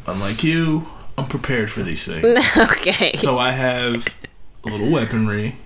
unlike 0.06 0.44
you, 0.44 0.86
I'm 1.18 1.26
prepared 1.26 1.70
for 1.70 1.82
these 1.82 2.06
things. 2.06 2.24
okay. 2.56 3.12
So 3.14 3.38
I 3.38 3.50
have 3.50 4.06
a 4.64 4.68
little 4.68 4.90
weaponry. 4.90 5.56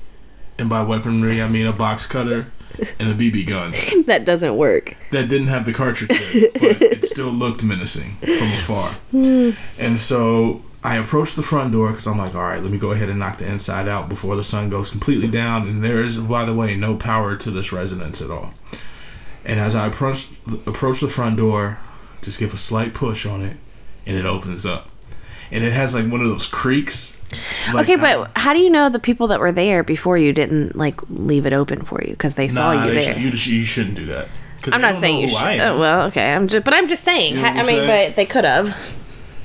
And 0.59 0.69
by 0.69 0.83
weaponry, 0.83 1.41
I 1.41 1.49
mean 1.49 1.67
a 1.67 1.73
box 1.73 2.07
cutter 2.07 2.51
and 2.99 3.09
a 3.09 3.15
BB 3.15 3.47
gun. 3.47 3.73
that 4.07 4.25
doesn't 4.25 4.57
work. 4.57 4.97
that 5.11 5.29
didn't 5.29 5.49
have 5.49 5.65
the 5.65 5.73
cartridge 5.73 6.11
in, 6.11 6.51
but 6.55 6.83
it 6.83 7.05
still 7.05 7.31
looked 7.31 7.63
menacing 7.63 8.17
from 8.17 8.53
afar. 8.53 8.91
Hmm. 9.11 9.51
And 9.79 9.99
so 9.99 10.63
I 10.83 10.97
approach 10.97 11.35
the 11.35 11.43
front 11.43 11.73
door 11.73 11.91
because 11.91 12.07
I'm 12.07 12.19
like, 12.19 12.35
all 12.35 12.43
right, 12.43 12.63
let 12.63 12.71
me 12.71 12.79
go 12.79 12.93
ahead 12.93 13.09
and 13.09 13.19
knock 13.19 13.39
the 13.39 13.47
inside 13.51 13.89
out 13.89 14.09
before 14.09 14.37
the 14.37 14.45
sun 14.45 14.69
goes 14.69 14.91
completely 14.91 15.29
down. 15.29 15.67
And 15.67 15.83
there 15.83 16.03
is, 16.03 16.19
by 16.19 16.45
the 16.45 16.55
way, 16.55 16.77
no 16.77 16.97
power 16.97 17.37
to 17.37 17.51
this 17.51 17.73
residence 17.73 18.23
at 18.23 18.31
all. 18.31 18.55
And 19.45 19.59
as 19.59 19.75
I 19.75 19.87
approach 19.87 20.29
approach 20.67 21.01
the 21.01 21.09
front 21.09 21.37
door, 21.37 21.81
just 22.23 22.39
give 22.39 22.53
a 22.53 22.57
slight 22.57 22.95
push 22.95 23.27
on 23.27 23.43
it, 23.43 23.57
and 24.07 24.17
it 24.17 24.27
opens 24.27 24.67
up. 24.67 24.91
And 25.51 25.65
it 25.65 25.73
has 25.73 25.95
like 25.95 26.11
one 26.11 26.21
of 26.21 26.29
those 26.29 26.47
creaks. 26.47 27.17
like 27.75 27.85
okay, 27.89 27.97
but 27.97 28.31
how 28.37 28.53
do 28.55 28.61
you 28.61 28.71
know 28.71 28.89
the 28.89 28.99
people 28.99 29.27
that 29.29 29.41
were 29.41 29.53
there 29.53 29.83
before 29.83 30.17
you 30.19 30.33
didn't 30.33 30.77
like 30.77 31.01
leave 31.11 31.47
it 31.47 31.53
open 31.53 31.85
for 31.85 32.01
you 32.03 32.11
because 32.13 32.35
they 32.35 32.49
saw 32.49 32.85
you 32.87 32.95
there? 32.95 33.15
should- 33.15 33.47
you, 33.47 33.59
you 33.59 33.65
shouldn't 33.65 33.97
do 33.97 34.07
that. 34.07 34.31
I'm 34.73 34.81
not 34.81 35.01
saying 35.01 35.21
you 35.21 35.29
should. 35.29 35.39
I. 35.39 35.59
Oh, 35.69 35.79
well, 35.79 36.07
okay. 36.09 36.35
I'm 36.35 36.49
just, 36.49 36.65
but 36.65 36.75
I'm 36.75 36.89
just 36.89 37.05
saying. 37.05 37.37
You 37.37 37.43
know 37.43 37.49
I 37.49 37.63
mean, 37.63 37.87
but 37.87 38.17
they 38.17 38.27
could 38.27 38.45
have. 38.45 38.77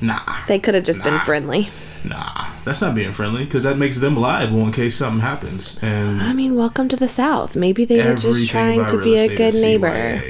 Nah, 0.01 0.19
They 0.47 0.59
could 0.59 0.73
have 0.73 0.83
just 0.83 1.03
been 1.03 1.19
friendly. 1.21 1.69
nah, 2.03 2.47
that's 2.65 2.81
not 2.81 2.93
being 2.95 3.13
friendly 3.13 3.45
because 3.45 3.63
that 3.63 3.77
makes 3.77 3.97
them 3.99 4.17
liable 4.17 4.65
in 4.65 4.73
case 4.73 4.95
something 4.97 5.21
happens. 5.21 5.79
And 5.81 6.21
I 6.21 6.33
mean, 6.33 6.55
welcome 6.55 6.89
to 6.89 6.95
the 6.97 7.07
South. 7.07 7.55
Maybe 7.55 7.85
they 7.85 8.03
were 8.03 8.15
just 8.15 8.49
trying 8.49 8.85
to 8.87 9.01
be 9.01 9.17
a 9.17 9.33
good 9.35 9.53
neighbor. 9.53 10.21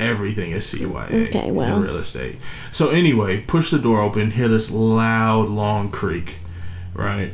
Everything 0.00 0.52
is 0.52 0.64
CYA 0.64 1.28
Okay, 1.28 1.50
well. 1.50 1.76
in 1.76 1.82
real 1.82 1.96
estate. 1.96 2.36
So 2.70 2.90
anyway, 2.90 3.40
push 3.40 3.70
the 3.70 3.78
door 3.78 4.00
open, 4.00 4.30
hear 4.32 4.48
this 4.48 4.70
loud, 4.70 5.48
long 5.48 5.90
creak, 5.90 6.38
right? 6.94 7.32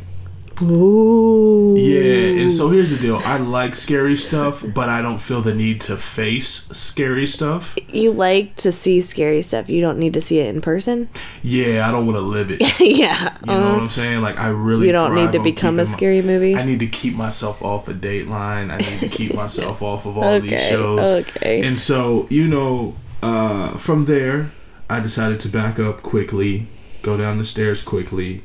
Ooh. 0.63 1.75
Yeah, 1.77 2.43
and 2.43 2.53
so 2.53 2.71
here's 2.71 2.91
the 2.91 2.97
deal. 2.99 3.17
I 3.25 3.39
like 3.39 3.75
scary 3.75 4.17
stuff, 4.17 4.65
but 4.75 4.89
I 4.89 5.03
don't 5.03 5.21
feel 5.21 5.41
the 5.41 5.55
need 5.55 5.81
to 5.83 5.97
face 5.97 6.67
scary 6.73 7.27
stuff. 7.27 7.77
You 7.89 8.13
like 8.13 8.57
to 8.57 8.73
see 8.73 9.01
scary 9.01 9.43
stuff. 9.43 9.69
You 9.69 9.81
don't 9.81 9.99
need 9.99 10.15
to 10.15 10.21
see 10.23 10.39
it 10.39 10.55
in 10.55 10.61
person. 10.61 11.09
Yeah, 11.43 11.89
I 11.89 11.93
don't 11.93 12.07
want 12.07 12.17
to 12.17 12.21
live 12.23 12.51
it. 12.51 12.61
yeah. 12.81 13.37
You 13.47 13.47
know 13.53 13.73
what 13.73 13.81
I'm 13.81 13.89
saying? 13.89 14.23
Like 14.23 14.39
I 14.39 14.49
really 14.49 14.87
You 14.87 14.93
don't 14.93 15.15
need 15.15 15.33
to 15.33 15.43
become 15.43 15.79
a 15.79 15.83
keeping 15.85 15.91
my- 15.93 15.97
scary 15.97 16.23
movie. 16.23 16.57
I 16.57 16.65
need 16.65 16.81
to 16.81 16.87
keep 16.87 17.15
myself 17.15 17.63
off 17.63 17.89
of 17.89 17.97
Dateline. 17.97 18.71
I 18.71 18.77
need 18.79 19.01
to 19.01 19.09
keep 19.09 19.35
myself 19.45 19.83
off 19.83 20.07
of 20.07 20.17
all 20.19 20.41
these 20.41 20.63
shows. 20.69 21.09
okay. 21.09 21.63
And 21.67 21.79
so, 21.79 22.27
you 22.31 22.47
know, 22.49 22.95
uh, 23.23 23.77
from 23.77 24.05
there, 24.05 24.51
I 24.91 25.01
decided 25.01 25.41
to 25.41 25.49
back 25.49 25.79
up 25.79 26.03
quickly, 26.03 26.67
go 27.03 27.17
down 27.17 27.39
the 27.39 27.45
stairs 27.45 27.83
quickly, 27.83 28.45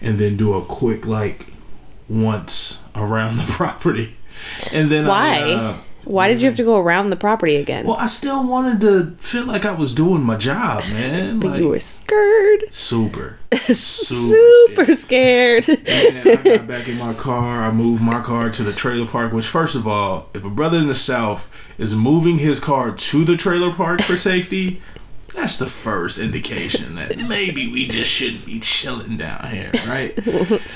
and 0.00 0.18
then 0.18 0.36
do 0.36 0.54
a 0.54 0.64
quick 0.64 1.06
like 1.06 1.46
once 2.08 2.82
around 2.94 3.36
the 3.38 3.44
property. 3.48 4.16
And 4.72 4.90
then 4.90 5.06
Why? 5.06 5.38
I, 5.38 5.52
uh, 5.54 5.76
Why 6.04 6.28
did 6.28 6.40
you 6.40 6.46
have 6.48 6.56
to 6.58 6.62
go 6.64 6.78
around 6.78 7.10
the 7.10 7.16
property 7.16 7.56
again? 7.56 7.86
well, 7.86 7.96
I 7.98 8.06
still 8.06 8.46
wanted 8.46 8.80
to 8.82 9.16
feel 9.18 9.44
like 9.46 9.64
I 9.64 9.72
was 9.72 9.92
doing 9.94 10.22
my 10.22 10.36
job, 10.36 10.84
man. 10.84 11.40
but 11.40 11.48
Like, 11.52 11.60
you 11.60 11.68
were 11.70 11.80
scared. 11.80 12.62
super, 12.72 13.38
Super 13.74 14.92
scared. 14.92 15.68
And 15.68 16.28
I 16.28 16.36
got 16.56 16.68
back 16.68 16.88
in 16.88 16.98
my 16.98 17.14
car. 17.14 17.62
I 17.64 17.70
moved 17.72 18.02
my 18.02 18.20
car 18.20 18.50
to 18.50 18.62
the 18.62 18.72
trailer 18.72 19.06
park. 19.06 19.32
Which, 19.32 19.46
first 19.46 19.74
of 19.74 19.86
all, 19.88 20.28
if 20.34 20.44
a 20.44 20.50
brother 20.50 20.78
in 20.78 20.86
the 20.86 20.94
South 20.94 21.50
is 21.78 21.94
moving 21.96 22.38
his 22.38 22.60
car 22.60 22.92
to 22.94 23.24
the 23.24 23.36
trailer 23.36 23.72
park 23.72 24.02
for 24.02 24.16
safety, 24.16 24.80
that's 25.36 25.58
the 25.58 25.66
first 25.66 26.18
indication 26.18 26.94
that 26.96 27.16
maybe 27.28 27.70
we 27.70 27.86
just 27.86 28.10
shouldn't 28.10 28.46
be 28.46 28.58
chilling 28.58 29.16
down 29.16 29.46
here, 29.48 29.70
right? 29.86 30.18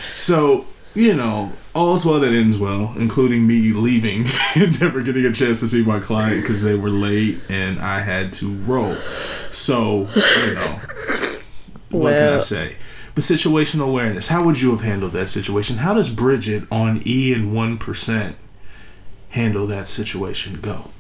so, 0.17 0.67
you 0.95 1.15
know, 1.15 1.53
all's 1.75 2.05
well 2.05 2.21
that 2.21 2.33
ends 2.33 2.59
well, 2.59 2.93
including 2.97 3.47
me 3.47 3.73
leaving 3.73 4.27
and 4.57 4.79
never 4.81 5.03
getting 5.03 5.25
a 5.25 5.33
chance 5.33 5.61
to 5.61 5.69
see 5.69 5.83
my 5.83 5.99
client 5.99 6.43
because 6.43 6.63
they 6.63 6.75
were 6.75 6.91
late 6.91 7.39
and 7.49 7.81
I 7.81 8.01
had 8.01 8.33
to 8.35 8.53
roll. 8.53 8.95
So, 9.51 10.09
you 10.15 10.55
know, 10.55 10.81
what 11.91 12.15
can 12.15 12.35
I 12.35 12.41
say? 12.41 12.77
But 13.15 13.25
situational 13.25 13.89
awareness. 13.89 14.29
How 14.29 14.45
would 14.45 14.61
you 14.61 14.71
have 14.71 14.83
handled 14.83 15.13
that 15.13 15.29
situation? 15.29 15.79
How 15.79 15.95
does 15.95 16.11
Bridget 16.11 16.65
on 16.71 17.03
E 17.05 17.33
and 17.33 17.55
one 17.55 17.77
percent 17.79 18.37
handle 19.31 19.67
that 19.67 19.89
situation? 19.89 20.61
Go. 20.61 20.91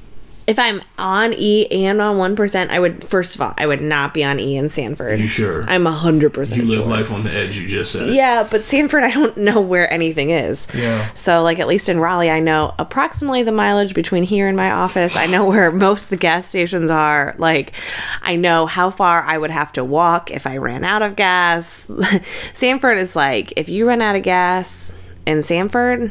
If 0.46 0.58
I'm 0.58 0.80
on 0.98 1.32
E 1.34 1.66
and 1.86 2.00
on 2.00 2.18
one 2.18 2.34
percent, 2.34 2.70
I 2.70 2.78
would 2.78 3.04
first 3.04 3.34
of 3.34 3.40
all, 3.40 3.54
I 3.56 3.66
would 3.66 3.82
not 3.82 4.12
be 4.12 4.24
on 4.24 4.40
E 4.40 4.56
in 4.56 4.68
Sanford. 4.68 5.20
You 5.20 5.28
sure? 5.28 5.62
I'm 5.64 5.86
a 5.86 5.92
hundred 5.92 6.32
percent 6.34 6.62
you 6.62 6.68
live 6.68 6.80
sure. 6.80 6.90
life 6.90 7.12
on 7.12 7.24
the 7.24 7.32
edge. 7.32 7.58
You 7.58 7.68
just 7.68 7.92
said. 7.92 8.12
Yeah, 8.14 8.46
but 8.50 8.64
Sanford, 8.64 9.04
I 9.04 9.10
don't 9.12 9.36
know 9.36 9.60
where 9.60 9.90
anything 9.92 10.30
is. 10.30 10.66
Yeah. 10.74 11.06
So, 11.14 11.42
like, 11.42 11.58
at 11.58 11.68
least 11.68 11.88
in 11.88 12.00
Raleigh, 12.00 12.30
I 12.30 12.40
know 12.40 12.74
approximately 12.78 13.42
the 13.42 13.52
mileage 13.52 13.94
between 13.94 14.24
here 14.24 14.46
and 14.46 14.56
my 14.56 14.70
office. 14.70 15.16
I 15.16 15.26
know 15.26 15.44
where 15.44 15.70
most 15.72 16.04
of 16.04 16.10
the 16.10 16.16
gas 16.16 16.48
stations 16.48 16.90
are. 16.90 17.34
Like, 17.38 17.74
I 18.22 18.36
know 18.36 18.66
how 18.66 18.90
far 18.90 19.22
I 19.22 19.38
would 19.38 19.50
have 19.50 19.72
to 19.74 19.84
walk 19.84 20.30
if 20.30 20.46
I 20.46 20.56
ran 20.56 20.84
out 20.84 21.02
of 21.02 21.16
gas. 21.16 21.88
Sanford 22.54 22.98
is 22.98 23.14
like, 23.14 23.52
if 23.56 23.68
you 23.68 23.86
run 23.86 24.02
out 24.02 24.16
of 24.16 24.22
gas 24.22 24.92
in 25.26 25.42
Sanford 25.42 26.10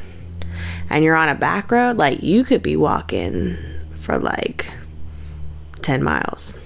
and 0.90 1.04
you're 1.04 1.16
on 1.16 1.30
a 1.30 1.36
back 1.36 1.72
road, 1.72 1.98
like, 1.98 2.24
you 2.24 2.44
could 2.44 2.62
be 2.62 2.76
walking 2.76 3.58
for 4.10 4.18
like 4.18 4.72
10 5.84 6.04
miles. 6.04 6.58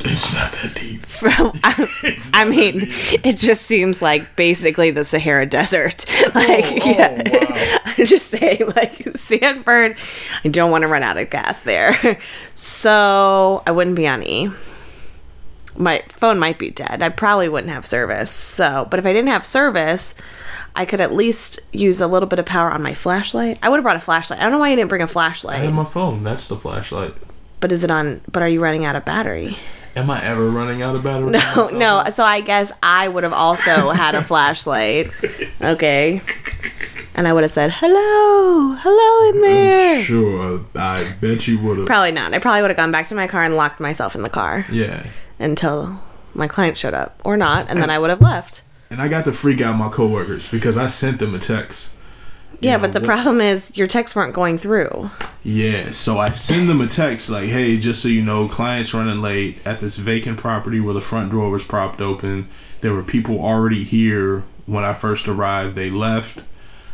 It's 0.00 0.32
not 0.32 0.52
that 0.52 0.74
deep. 0.74 1.04
From, 1.06 1.52
I, 1.64 1.90
I 2.32 2.44
mean, 2.44 2.84
it 3.22 3.36
just 3.36 3.62
seems 3.62 4.00
like 4.00 4.34
basically 4.36 4.90
the 4.90 5.04
Sahara 5.04 5.46
Desert. 5.46 6.04
Oh, 6.26 6.30
like, 6.34 6.64
oh, 6.64 6.90
yeah. 6.90 7.22
wow. 7.40 7.78
I'm 7.84 8.04
just 8.04 8.26
saying, 8.26 8.66
like, 8.74 8.96
Sanford, 9.16 9.96
I 10.44 10.48
don't 10.48 10.70
want 10.70 10.82
to 10.82 10.88
run 10.88 11.02
out 11.02 11.16
of 11.16 11.30
gas 11.30 11.62
there. 11.62 12.18
So 12.54 13.62
I 13.66 13.70
wouldn't 13.70 13.96
be 13.96 14.06
on 14.06 14.22
E. 14.22 14.50
My 15.78 16.02
phone 16.08 16.38
might 16.38 16.58
be 16.58 16.70
dead. 16.70 17.02
I 17.02 17.08
probably 17.08 17.48
wouldn't 17.48 17.72
have 17.72 17.84
service. 17.86 18.30
So, 18.30 18.86
but 18.90 18.98
if 18.98 19.06
I 19.06 19.12
didn't 19.12 19.28
have 19.30 19.44
service, 19.44 20.14
I 20.74 20.84
could 20.84 21.00
at 21.00 21.12
least 21.12 21.60
use 21.72 22.00
a 22.00 22.06
little 22.06 22.28
bit 22.28 22.38
of 22.38 22.46
power 22.46 22.70
on 22.70 22.82
my 22.82 22.94
flashlight. 22.94 23.58
I 23.62 23.68
would 23.68 23.76
have 23.76 23.84
brought 23.84 23.96
a 23.96 24.00
flashlight. 24.00 24.40
I 24.40 24.42
don't 24.42 24.52
know 24.52 24.58
why 24.58 24.70
you 24.70 24.76
didn't 24.76 24.88
bring 24.88 25.02
a 25.02 25.06
flashlight. 25.06 25.60
I 25.60 25.64
have 25.64 25.74
my 25.74 25.84
phone. 25.84 26.22
That's 26.22 26.48
the 26.48 26.56
flashlight. 26.56 27.14
but 27.60 27.72
is 27.72 27.82
it 27.84 27.90
on? 27.90 28.20
But 28.30 28.42
are 28.42 28.48
you 28.48 28.60
running 28.62 28.84
out 28.84 28.96
of 28.96 29.04
battery? 29.04 29.56
Am 29.96 30.10
I 30.10 30.22
ever 30.22 30.50
running 30.50 30.82
out 30.82 30.94
of 30.94 31.02
battery? 31.04 31.30
No, 31.30 31.70
no. 31.72 32.04
So 32.12 32.22
I 32.22 32.42
guess 32.42 32.70
I 32.82 33.08
would 33.08 33.24
have 33.24 33.32
also 33.32 33.90
had 33.90 34.14
a 34.14 34.22
flashlight. 34.22 35.10
Okay. 35.62 36.20
And 37.14 37.26
I 37.26 37.32
would 37.32 37.44
have 37.44 37.52
said, 37.52 37.72
hello, 37.74 38.74
hello 38.78 39.30
in 39.30 39.40
there. 39.40 40.02
Sure, 40.02 40.60
I 40.74 41.10
bet 41.18 41.48
you 41.48 41.58
would 41.60 41.78
have. 41.78 41.86
Probably 41.86 42.12
not. 42.12 42.34
I 42.34 42.38
probably 42.38 42.60
would 42.60 42.70
have 42.70 42.76
gone 42.76 42.92
back 42.92 43.06
to 43.08 43.14
my 43.14 43.26
car 43.26 43.42
and 43.42 43.56
locked 43.56 43.80
myself 43.80 44.14
in 44.14 44.22
the 44.22 44.28
car 44.28 44.66
Yeah. 44.70 45.06
Until 45.38 46.00
my 46.34 46.46
client 46.46 46.76
showed 46.76 46.94
up 46.94 47.20
or 47.24 47.36
not. 47.36 47.70
And 47.70 47.80
then 47.80 47.90
I 47.90 47.98
would 47.98 48.10
have 48.10 48.20
left. 48.20 48.62
And 48.90 49.00
I 49.02 49.08
got 49.08 49.24
to 49.24 49.32
freak 49.32 49.60
out 49.60 49.76
my 49.76 49.88
coworkers 49.88 50.48
because 50.50 50.76
I 50.76 50.86
sent 50.86 51.18
them 51.18 51.34
a 51.34 51.38
text. 51.38 51.94
Yeah, 52.60 52.76
know, 52.76 52.82
but 52.82 52.92
the 52.92 53.00
what- 53.00 53.06
problem 53.06 53.40
is 53.40 53.72
your 53.76 53.86
texts 53.86 54.14
weren't 54.16 54.34
going 54.34 54.58
through. 54.58 55.10
Yeah, 55.42 55.90
so 55.92 56.18
I 56.18 56.30
send 56.30 56.68
them 56.68 56.80
a 56.80 56.86
text 56.86 57.28
like, 57.30 57.48
"Hey, 57.48 57.76
just 57.76 58.02
so 58.02 58.08
you 58.08 58.22
know, 58.22 58.48
clients 58.48 58.94
running 58.94 59.20
late 59.20 59.58
at 59.64 59.80
this 59.80 59.96
vacant 59.96 60.38
property 60.38 60.80
where 60.80 60.94
the 60.94 61.00
front 61.00 61.30
door 61.30 61.50
was 61.50 61.64
propped 61.64 62.00
open. 62.00 62.48
There 62.80 62.92
were 62.92 63.02
people 63.02 63.38
already 63.40 63.84
here 63.84 64.44
when 64.66 64.84
I 64.84 64.94
first 64.94 65.28
arrived. 65.28 65.74
They 65.74 65.90
left 65.90 66.42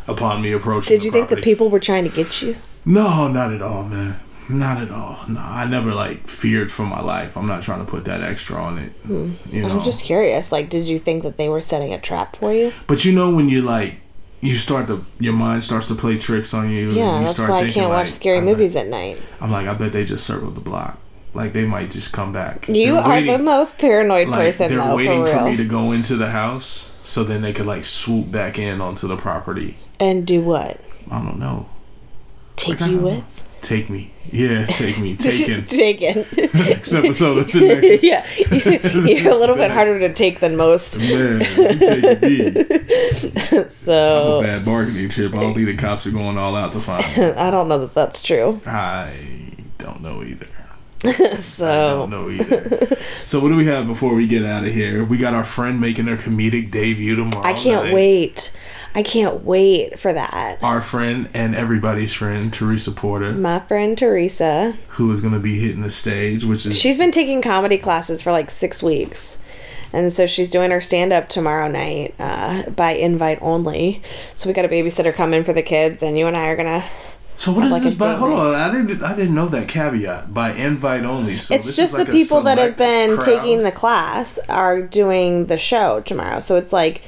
upon 0.08 0.42
me 0.42 0.52
approaching. 0.52 0.96
Did 0.98 1.04
you 1.04 1.10
think 1.10 1.28
the 1.28 1.36
people 1.36 1.70
were 1.70 1.80
trying 1.80 2.04
to 2.04 2.10
get 2.10 2.42
you? 2.42 2.56
No, 2.84 3.28
not 3.28 3.52
at 3.52 3.62
all, 3.62 3.84
man. 3.84 4.20
Not 4.48 4.78
at 4.82 4.90
all. 4.90 5.18
No, 5.28 5.40
I 5.40 5.66
never 5.66 5.94
like 5.94 6.26
feared 6.26 6.70
for 6.70 6.84
my 6.84 7.00
life. 7.00 7.36
I'm 7.36 7.46
not 7.46 7.62
trying 7.62 7.78
to 7.84 7.90
put 7.90 8.04
that 8.06 8.22
extra 8.22 8.56
on 8.56 8.78
it. 8.78 8.92
You 9.08 9.62
know, 9.62 9.68
Hmm. 9.68 9.78
I'm 9.78 9.84
just 9.84 10.02
curious. 10.02 10.50
Like, 10.52 10.68
did 10.68 10.86
you 10.86 10.98
think 10.98 11.22
that 11.22 11.36
they 11.38 11.48
were 11.48 11.60
setting 11.60 11.92
a 11.94 12.00
trap 12.00 12.36
for 12.36 12.52
you? 12.52 12.72
but 12.86 13.04
you 13.04 13.12
know 13.12 13.34
when 13.34 13.48
you 13.48 13.62
like. 13.62 13.96
You 14.44 14.54
start 14.56 14.88
to 14.88 15.02
your 15.20 15.34
mind 15.34 15.62
starts 15.62 15.86
to 15.86 15.94
play 15.94 16.18
tricks 16.18 16.52
on 16.52 16.68
you. 16.68 16.90
Yeah, 16.90 17.10
and 17.10 17.18
you 17.20 17.24
that's 17.26 17.34
start 17.34 17.50
why 17.50 17.60
I 17.60 17.70
can't 17.70 17.90
watch 17.90 18.10
scary 18.10 18.38
I'm 18.38 18.44
movies 18.44 18.74
at 18.74 18.88
night. 18.88 19.18
I'm 19.40 19.52
like, 19.52 19.68
I 19.68 19.74
bet 19.74 19.92
they 19.92 20.04
just 20.04 20.26
circled 20.26 20.56
the 20.56 20.60
block. 20.60 20.98
Like 21.32 21.52
they 21.52 21.64
might 21.64 21.90
just 21.90 22.12
come 22.12 22.32
back. 22.32 22.66
You 22.68 22.94
They're 22.94 23.02
are 23.02 23.08
waiting- 23.08 23.30
the 23.36 23.38
most 23.38 23.78
paranoid 23.78 24.26
like 24.26 24.40
person, 24.40 24.68
they're 24.68 24.78
though, 24.84 24.96
waiting 24.96 25.24
for 25.24 25.30
for, 25.34 25.44
me 25.44 25.56
to 25.56 25.64
go 25.64 25.92
into 25.92 26.16
the 26.16 26.30
house 26.30 26.90
so 27.04 27.22
then 27.22 27.42
they 27.42 27.52
could 27.52 27.66
like 27.66 27.84
swoop 27.84 28.32
back 28.32 28.58
in 28.58 28.80
onto 28.80 29.06
the 29.06 29.16
property. 29.16 29.76
and 30.00 30.26
do 30.26 30.40
what? 30.42 30.80
I 31.08 31.22
don't 31.22 31.38
know. 31.38 31.68
Take 32.56 32.80
Like, 32.80 32.90
you 32.90 32.98
with? 32.98 33.41
Take 33.62 33.88
me. 33.88 34.10
Yeah, 34.30 34.66
take 34.68 34.98
me. 34.98 35.16
Taken. 35.16 35.64
Taken. 35.66 36.26
Next 36.36 36.92
episode 36.92 37.38
of 37.38 37.52
the 37.52 37.60
next 37.60 38.02
yeah, 38.02 38.26
you're 39.06 39.32
a 39.32 39.36
little 39.36 39.54
bit 39.54 39.68
Next. 39.68 39.74
harder 39.74 39.98
to 40.00 40.12
take 40.12 40.40
than 40.40 40.56
most. 40.56 40.98
man. 40.98 41.40
You 41.40 41.78
take 41.78 42.22
me. 42.22 43.68
So 43.70 44.40
Bad 44.42 44.64
bargaining 44.64 45.08
chip. 45.10 45.34
I 45.34 45.40
don't 45.40 45.54
think 45.54 45.66
the 45.66 45.76
cops 45.76 46.06
are 46.06 46.10
going 46.10 46.36
all 46.38 46.56
out 46.56 46.72
to 46.72 46.80
find 46.80 47.04
me. 47.16 47.24
I 47.32 47.50
don't 47.50 47.68
know 47.68 47.78
that 47.78 47.94
that's 47.94 48.22
true. 48.22 48.58
I 48.66 49.14
don't 49.78 50.00
know 50.02 50.22
either. 50.22 50.46
So 51.40 52.06
Don't 52.06 52.10
know 52.10 52.30
either. 52.30 52.96
so 53.24 53.40
what 53.40 53.48
do 53.48 53.56
we 53.56 53.66
have 53.66 53.86
before 53.88 54.14
we 54.14 54.26
get 54.28 54.44
out 54.44 54.64
of 54.64 54.72
here? 54.72 55.04
We 55.04 55.18
got 55.18 55.34
our 55.34 55.42
friend 55.44 55.80
making 55.80 56.06
her 56.06 56.16
comedic 56.16 56.70
debut 56.70 57.16
tomorrow. 57.16 57.44
I 57.44 57.54
can't 57.54 57.86
night. 57.86 57.94
wait. 57.94 58.52
I 58.94 59.02
can't 59.02 59.42
wait 59.44 59.98
for 59.98 60.12
that. 60.12 60.62
Our 60.62 60.82
friend 60.82 61.28
and 61.32 61.54
everybody's 61.54 62.12
friend, 62.12 62.52
Teresa 62.52 62.92
Porter, 62.92 63.32
My 63.32 63.60
friend 63.60 63.96
Teresa, 63.96 64.74
who 64.88 65.10
is 65.12 65.20
going 65.20 65.32
to 65.32 65.40
be 65.40 65.58
hitting 65.60 65.80
the 65.80 65.90
stage, 65.90 66.44
which 66.44 66.66
is 66.66 66.78
she's 66.78 66.98
been 66.98 67.10
taking 67.12 67.40
comedy 67.40 67.78
classes 67.78 68.22
for 68.22 68.32
like 68.32 68.50
six 68.50 68.82
weeks. 68.82 69.38
and 69.94 70.12
so 70.12 70.26
she's 70.26 70.50
doing 70.50 70.70
her 70.70 70.80
stand 70.80 71.12
up 71.12 71.28
tomorrow 71.28 71.68
night 71.68 72.14
uh, 72.18 72.68
by 72.70 72.92
invite 72.92 73.38
only. 73.40 74.02
So 74.34 74.48
we 74.48 74.52
got 74.54 74.64
a 74.66 74.68
babysitter 74.68 75.14
coming 75.14 75.42
for 75.44 75.52
the 75.54 75.62
kids, 75.62 76.02
and 76.02 76.18
you 76.18 76.26
and 76.26 76.36
I 76.36 76.48
are 76.48 76.56
gonna. 76.56 76.84
So 77.36 77.50
what 77.52 77.64
is 77.64 77.72
like 77.72 77.82
this 77.82 77.94
by? 77.94 78.14
Hold 78.14 78.32
on, 78.34 78.54
I 78.54 78.70
didn't 78.70 79.02
I 79.02 79.16
didn't 79.16 79.34
know 79.34 79.48
that 79.48 79.68
caveat 79.68 80.34
by 80.34 80.52
invite 80.52 81.04
only. 81.04 81.36
So 81.36 81.54
it's 81.54 81.64
this 81.64 81.76
just 81.76 81.94
is 81.94 81.98
like 81.98 82.06
the 82.08 82.12
people 82.12 82.42
that 82.42 82.58
have 82.58 82.76
been 82.76 83.16
crowd? 83.16 83.24
taking 83.24 83.62
the 83.62 83.72
class 83.72 84.38
are 84.50 84.82
doing 84.82 85.46
the 85.46 85.56
show 85.58 86.00
tomorrow. 86.00 86.40
So 86.40 86.56
it's 86.56 86.72
like 86.74 87.02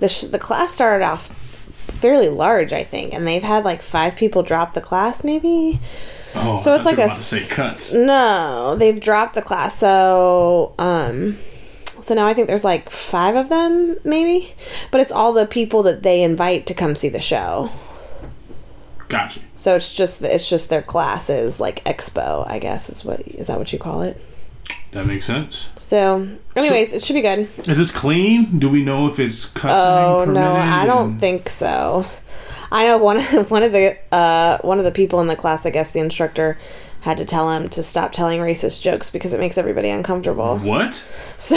the 0.00 0.08
sh- 0.08 0.22
the 0.22 0.38
class 0.38 0.72
started 0.72 1.04
off 1.04 1.28
fairly 2.00 2.28
large, 2.28 2.72
I 2.72 2.82
think, 2.84 3.14
and 3.14 3.26
they've 3.26 3.42
had 3.42 3.64
like 3.64 3.82
five 3.82 4.16
people 4.16 4.42
drop 4.42 4.74
the 4.74 4.80
class, 4.80 5.22
maybe. 5.24 5.80
Oh, 6.34 6.58
So 6.62 6.72
I 6.72 6.76
it's 6.76 6.84
like 6.84 6.98
a 6.98 7.04
about 7.04 7.16
to 7.16 7.22
say 7.22 7.54
cuts. 7.54 7.92
no. 7.92 8.76
They've 8.78 9.00
dropped 9.00 9.34
the 9.34 9.42
class, 9.42 9.76
so 9.76 10.74
um, 10.78 11.36
so 12.00 12.14
now 12.14 12.26
I 12.26 12.34
think 12.34 12.46
there's 12.48 12.64
like 12.64 12.88
five 12.90 13.34
of 13.36 13.48
them, 13.48 13.96
maybe. 14.04 14.54
But 14.90 15.00
it's 15.00 15.12
all 15.12 15.32
the 15.32 15.46
people 15.46 15.82
that 15.84 16.02
they 16.02 16.22
invite 16.22 16.66
to 16.66 16.74
come 16.74 16.94
see 16.94 17.08
the 17.08 17.20
show. 17.20 17.70
Gotcha. 19.08 19.40
So 19.56 19.74
it's 19.74 19.92
just 19.94 20.22
it's 20.22 20.48
just 20.48 20.70
their 20.70 20.82
classes 20.82 21.58
like 21.58 21.82
expo, 21.84 22.46
I 22.48 22.60
guess 22.60 22.88
is 22.88 23.04
what 23.04 23.20
is 23.26 23.48
that 23.48 23.58
what 23.58 23.72
you 23.72 23.78
call 23.78 24.02
it? 24.02 24.16
That 24.92 25.06
makes 25.06 25.24
sense. 25.24 25.70
So, 25.76 26.28
anyways, 26.56 26.92
it 26.94 27.04
should 27.04 27.14
be 27.14 27.20
good. 27.20 27.48
Is 27.68 27.78
this 27.78 27.90
clean? 27.96 28.58
Do 28.58 28.68
we 28.68 28.82
know 28.82 29.06
if 29.06 29.18
it's 29.20 29.46
cussing? 29.48 29.70
Oh 29.70 30.24
no, 30.24 30.54
I 30.54 30.84
don't 30.86 31.12
and- 31.12 31.20
think 31.20 31.48
so. 31.48 32.06
I 32.72 32.86
know 32.86 32.98
one 32.98 33.18
of 33.18 33.50
one 33.52 33.62
of 33.62 33.72
the 33.72 33.96
uh, 34.12 34.58
one 34.62 34.78
of 34.78 34.84
the 34.84 34.92
people 34.92 35.20
in 35.20 35.26
the 35.28 35.36
class. 35.36 35.64
I 35.66 35.70
guess 35.70 35.90
the 35.92 36.00
instructor 36.00 36.58
had 37.02 37.16
to 37.16 37.24
tell 37.24 37.50
him 37.50 37.66
to 37.70 37.82
stop 37.82 38.12
telling 38.12 38.40
racist 38.40 38.82
jokes 38.82 39.10
because 39.10 39.32
it 39.32 39.40
makes 39.40 39.56
everybody 39.56 39.88
uncomfortable. 39.88 40.58
What? 40.58 40.94
So 41.38 41.56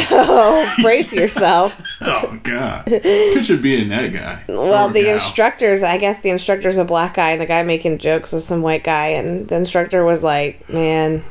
brace 0.82 1.12
yourself. 1.14 1.74
Oh 2.06 2.38
God! 2.44 2.86
Picture 2.88 3.56
being 3.56 3.88
that 3.90 4.12
guy. 4.12 4.44
Well, 4.50 4.90
Or 4.90 4.92
the 4.94 5.04
gal. 5.04 5.14
instructors, 5.14 5.82
I 5.84 5.98
guess 5.98 6.20
the 6.20 6.32
instructor's 6.32 6.78
a 6.78 6.84
black 6.84 7.14
guy, 7.14 7.32
and 7.32 7.40
the 7.40 7.46
guy 7.46 7.64
making 7.64 8.00
jokes 8.00 8.34
was 8.34 8.46
some 8.46 8.62
white 8.62 8.84
guy, 8.84 9.08
and 9.08 9.48
the 9.48 9.56
instructor 9.56 10.04
was 10.04 10.22
like, 10.22 10.68
"Man, 10.70 11.24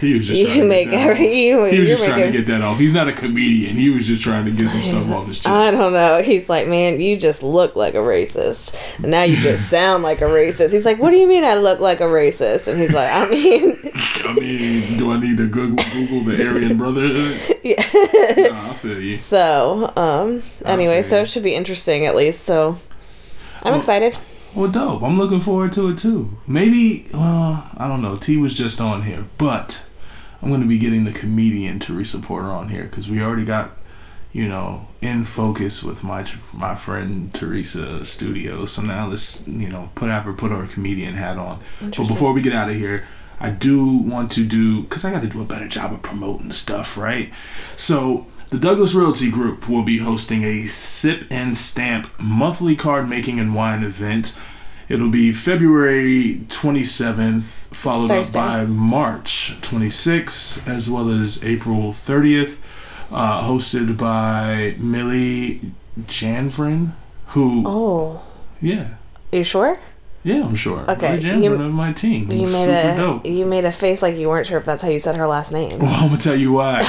He 0.00 0.14
was 0.14 0.26
just 0.26 0.40
you 0.40 0.46
trying 0.46 0.60
to 0.60 0.66
make 0.66 0.90
get 0.90 0.96
that 0.96 1.10
every 1.10 1.26
off. 1.26 1.34
you, 1.36 1.64
He 1.66 1.80
was 1.80 1.88
just 1.90 2.04
trying 2.04 2.32
to 2.32 2.38
get 2.38 2.46
that 2.46 2.62
off. 2.62 2.78
He's 2.78 2.94
not 2.94 3.06
a 3.08 3.12
comedian. 3.12 3.76
He 3.76 3.90
was 3.90 4.06
just 4.06 4.22
trying 4.22 4.46
to 4.46 4.50
get 4.50 4.68
some 4.70 4.82
stuff 4.82 5.08
off 5.10 5.26
his 5.26 5.36
chest. 5.40 5.46
I 5.48 5.70
don't 5.70 5.92
know. 5.92 6.20
He's 6.22 6.48
like, 6.48 6.66
man, 6.68 7.00
you 7.00 7.16
just 7.18 7.42
look 7.42 7.76
like 7.76 7.94
a 7.94 7.98
racist. 7.98 8.74
And 9.02 9.10
now 9.10 9.22
you 9.24 9.36
just 9.36 9.68
sound 9.70 10.02
like 10.02 10.20
a 10.22 10.24
racist. 10.24 10.70
He's 10.70 10.84
like, 10.86 10.98
what 10.98 11.10
do 11.10 11.16
you 11.18 11.26
mean 11.28 11.44
I 11.44 11.54
look 11.54 11.80
like 11.80 12.00
a 12.00 12.04
racist? 12.04 12.66
And 12.66 12.80
he's 12.80 12.92
like, 12.92 13.10
I 13.12 13.28
mean, 13.28 13.76
I 14.24 14.32
mean, 14.32 14.98
do 14.98 15.12
I 15.12 15.20
need 15.20 15.36
to 15.38 15.46
Google, 15.48 15.84
Google 15.92 16.20
the 16.20 16.46
Aryan 16.48 16.76
Brotherhood? 16.78 17.58
yeah. 17.62 17.82
I 17.82 18.74
feel 18.74 19.00
you. 19.00 19.16
So, 19.16 19.92
um, 19.96 20.42
anyway, 20.64 21.02
so 21.02 21.18
it 21.22 21.28
should 21.30 21.42
be 21.42 21.54
interesting 21.54 22.06
at 22.06 22.16
least. 22.16 22.44
So, 22.44 22.78
I'm 23.62 23.72
Well- 23.72 23.80
excited. 23.80 24.16
Well, 24.52 24.68
dope. 24.68 25.02
I'm 25.04 25.16
looking 25.16 25.38
forward 25.38 25.72
to 25.74 25.90
it 25.90 25.98
too. 25.98 26.36
Maybe, 26.44 27.06
well, 27.14 27.70
I 27.76 27.86
don't 27.86 28.02
know. 28.02 28.16
T 28.16 28.36
was 28.36 28.52
just 28.52 28.80
on 28.80 29.02
here, 29.02 29.26
but 29.38 29.84
I'm 30.42 30.48
going 30.48 30.62
to 30.62 30.66
be 30.66 30.78
getting 30.78 31.04
the 31.04 31.12
comedian 31.12 31.78
Teresa 31.78 32.18
Porter 32.18 32.48
on 32.48 32.68
here 32.68 32.84
because 32.84 33.10
we 33.10 33.22
already 33.22 33.44
got, 33.44 33.72
you 34.32 34.48
know, 34.48 34.88
in 35.00 35.24
focus 35.24 35.82
with 35.82 36.02
my 36.02 36.24
my 36.52 36.74
friend 36.74 37.32
Teresa 37.34 38.04
Studio. 38.04 38.64
So 38.64 38.82
now 38.82 39.08
let's, 39.08 39.46
you 39.46 39.68
know, 39.68 39.90
put 39.94 40.08
have 40.08 40.24
her 40.24 40.32
put 40.32 40.52
our 40.52 40.66
comedian 40.66 41.14
hat 41.14 41.36
on. 41.36 41.60
But 41.80 42.08
before 42.08 42.32
we 42.32 42.42
get 42.42 42.54
out 42.54 42.70
of 42.70 42.76
here, 42.76 43.06
I 43.38 43.50
do 43.50 43.98
want 43.98 44.30
to 44.32 44.44
do 44.44 44.82
because 44.82 45.04
I 45.04 45.10
got 45.10 45.22
to 45.22 45.28
do 45.28 45.40
a 45.40 45.46
better 45.46 45.68
job 45.68 45.92
of 45.92 46.02
promoting 46.02 46.52
stuff, 46.52 46.96
right? 46.96 47.32
So 47.76 48.26
the 48.50 48.58
Douglas 48.58 48.94
Realty 48.94 49.30
Group 49.30 49.68
will 49.68 49.82
be 49.82 49.98
hosting 49.98 50.44
a 50.44 50.66
sip 50.66 51.24
and 51.30 51.56
stamp 51.56 52.10
monthly 52.18 52.76
card 52.76 53.08
making 53.08 53.38
and 53.40 53.54
wine 53.54 53.82
event. 53.82 54.36
It'll 54.90 55.08
be 55.08 55.30
February 55.30 56.40
27th, 56.48 57.44
followed 57.72 58.10
up 58.10 58.32
by 58.32 58.64
March 58.66 59.54
26th, 59.60 60.66
as 60.68 60.90
well 60.90 61.08
as 61.10 61.42
April 61.44 61.92
30th, 61.92 62.58
uh, 63.12 63.46
hosted 63.46 63.96
by 63.96 64.74
Millie 64.78 65.60
Janvrin, 66.00 66.94
who, 67.28 67.62
Oh, 67.64 68.20
yeah, 68.60 68.94
you 69.30 69.44
sure? 69.44 69.78
Yeah, 70.22 70.44
I'm 70.44 70.54
sure. 70.54 70.80
Okay, 70.90 71.16
Millie 71.16 71.22
Janvrin 71.22 71.42
you- 71.42 71.62
of 71.64 71.72
my 71.72 71.92
team. 71.94 72.30
You 72.30 72.42
made 72.42 72.48
super 72.48 72.72
a 72.72 72.96
dope. 72.96 73.26
you 73.26 73.46
made 73.46 73.64
a 73.64 73.72
face 73.72 74.02
like 74.02 74.16
you 74.16 74.28
weren't 74.28 74.46
sure 74.46 74.58
if 74.58 74.66
that's 74.66 74.82
how 74.82 74.90
you 74.90 74.98
said 74.98 75.16
her 75.16 75.26
last 75.26 75.50
name. 75.50 75.78
Well, 75.78 75.94
I'm 75.94 76.08
gonna 76.08 76.20
tell 76.20 76.36
you 76.36 76.52
why. 76.52 76.80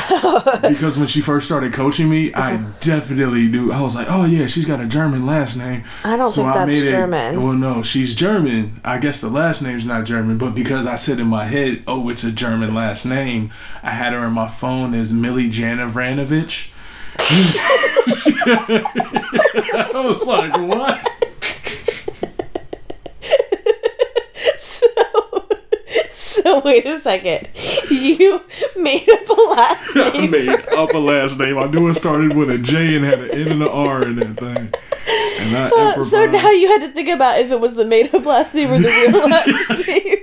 because 0.61 0.97
when 0.97 1.07
she 1.07 1.21
first 1.21 1.45
started 1.45 1.71
coaching 1.71 2.09
me, 2.09 2.33
I 2.33 2.55
uh-huh. 2.55 2.71
definitely 2.81 3.47
knew. 3.47 3.71
I 3.71 3.79
was 3.79 3.95
like, 3.95 4.07
"Oh 4.09 4.25
yeah, 4.25 4.47
she's 4.47 4.65
got 4.65 4.81
a 4.81 4.85
German 4.85 5.25
last 5.25 5.55
name." 5.55 5.85
I 6.03 6.17
don't 6.17 6.29
think 6.29 6.53
that's 6.53 6.73
it- 6.73 6.91
German. 6.91 7.41
well, 7.41 7.53
no, 7.53 7.81
she's 7.83 8.15
German. 8.15 8.81
I 8.83 8.97
guess 8.97 9.21
the 9.21 9.29
last 9.29 9.61
name's 9.61 9.85
not 9.85 10.05
German, 10.05 10.37
but 10.37 10.53
because 10.53 10.85
I 10.85 10.97
said 10.97 11.19
in 11.19 11.27
my 11.27 11.45
head, 11.45 11.83
"Oh, 11.87 12.09
it's 12.09 12.25
a 12.25 12.33
German 12.33 12.75
last 12.75 13.05
name," 13.05 13.51
I 13.81 13.91
had 13.91 14.11
her 14.11 14.25
in 14.25 14.33
my 14.33 14.49
phone 14.49 14.93
as 14.93 15.13
Millie 15.13 15.49
Janavranovich. 15.49 16.71
I 18.43 19.91
was 19.93 20.25
like, 20.25 20.53
"What?" 20.57 21.10
So 26.43 26.59
wait 26.65 26.85
a 26.85 26.99
second, 26.99 27.47
you 27.89 28.41
made 28.77 29.07
up 29.09 29.29
a 29.29 29.33
last 29.33 29.91
I 29.97 30.11
name. 30.13 30.31
made 30.31 30.49
up 30.49 30.93
a 30.93 30.97
last 30.97 31.39
name. 31.39 31.57
I 31.57 31.65
knew 31.65 31.87
it 31.89 31.93
started 31.95 32.35
with 32.35 32.49
a 32.49 32.57
J 32.57 32.95
and 32.95 33.05
had 33.05 33.19
an 33.21 33.31
N 33.31 33.47
and 33.49 33.61
an 33.63 33.67
R 33.69 34.03
in 34.03 34.15
that 34.17 34.37
thing. 34.37 34.57
And 34.57 35.57
I 35.57 35.69
So 35.69 35.89
improvised. 36.23 36.31
now 36.33 36.51
you 36.51 36.67
had 36.67 36.81
to 36.81 36.89
think 36.89 37.09
about 37.09 37.39
if 37.39 37.51
it 37.51 37.59
was 37.59 37.75
the 37.75 37.85
made 37.85 38.13
up 38.13 38.25
last 38.25 38.53
name 38.53 38.71
or 38.71 38.79
the 38.79 38.87
real 38.87 39.29
last 39.77 39.87
name. 39.87 40.17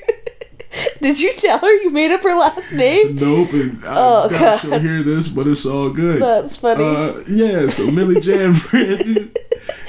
Did 1.00 1.18
you 1.20 1.32
tell 1.34 1.58
her 1.58 1.72
you 1.82 1.90
made 1.90 2.12
up 2.12 2.22
her 2.22 2.34
last 2.36 2.72
name? 2.72 3.14
Nope, 3.16 3.52
and 3.52 3.84
I 3.84 3.94
Oh, 3.96 4.28
doubt 4.28 4.40
God. 4.40 4.56
she'll 4.60 4.78
hear 4.78 5.02
this, 5.02 5.26
but 5.28 5.46
it's 5.46 5.64
all 5.66 5.90
good. 5.90 6.20
That's 6.22 6.56
funny. 6.56 6.84
Uh, 6.84 7.22
yeah, 7.28 7.66
so 7.68 7.90
Millie 7.90 8.16
Janvrin 8.20 9.34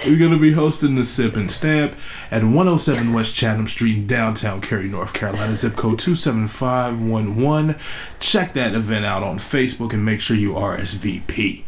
is 0.06 0.18
going 0.18 0.32
to 0.32 0.40
be 0.40 0.54
hosting 0.54 0.96
the 0.96 1.06
Sip 1.06 1.36
and 1.36 1.52
Stamp 1.52 1.96
at 2.32 2.44
107 2.44 3.14
West 3.14 3.34
Chatham 3.36 3.68
Street 3.68 4.08
downtown 4.08 4.62
Cary, 4.62 4.88
North 4.88 5.14
Carolina, 5.14 5.56
zip 5.56 5.76
code 5.76 6.00
27511. 6.00 7.76
Check 8.20 8.54
that 8.54 8.74
event 8.74 9.06
out 9.06 9.24
on 9.24 9.38
Facebook 9.38 9.94
and 9.94 10.06
make 10.06 10.22
sure 10.22 10.38
you 10.38 10.54
RSVP. 10.54 11.64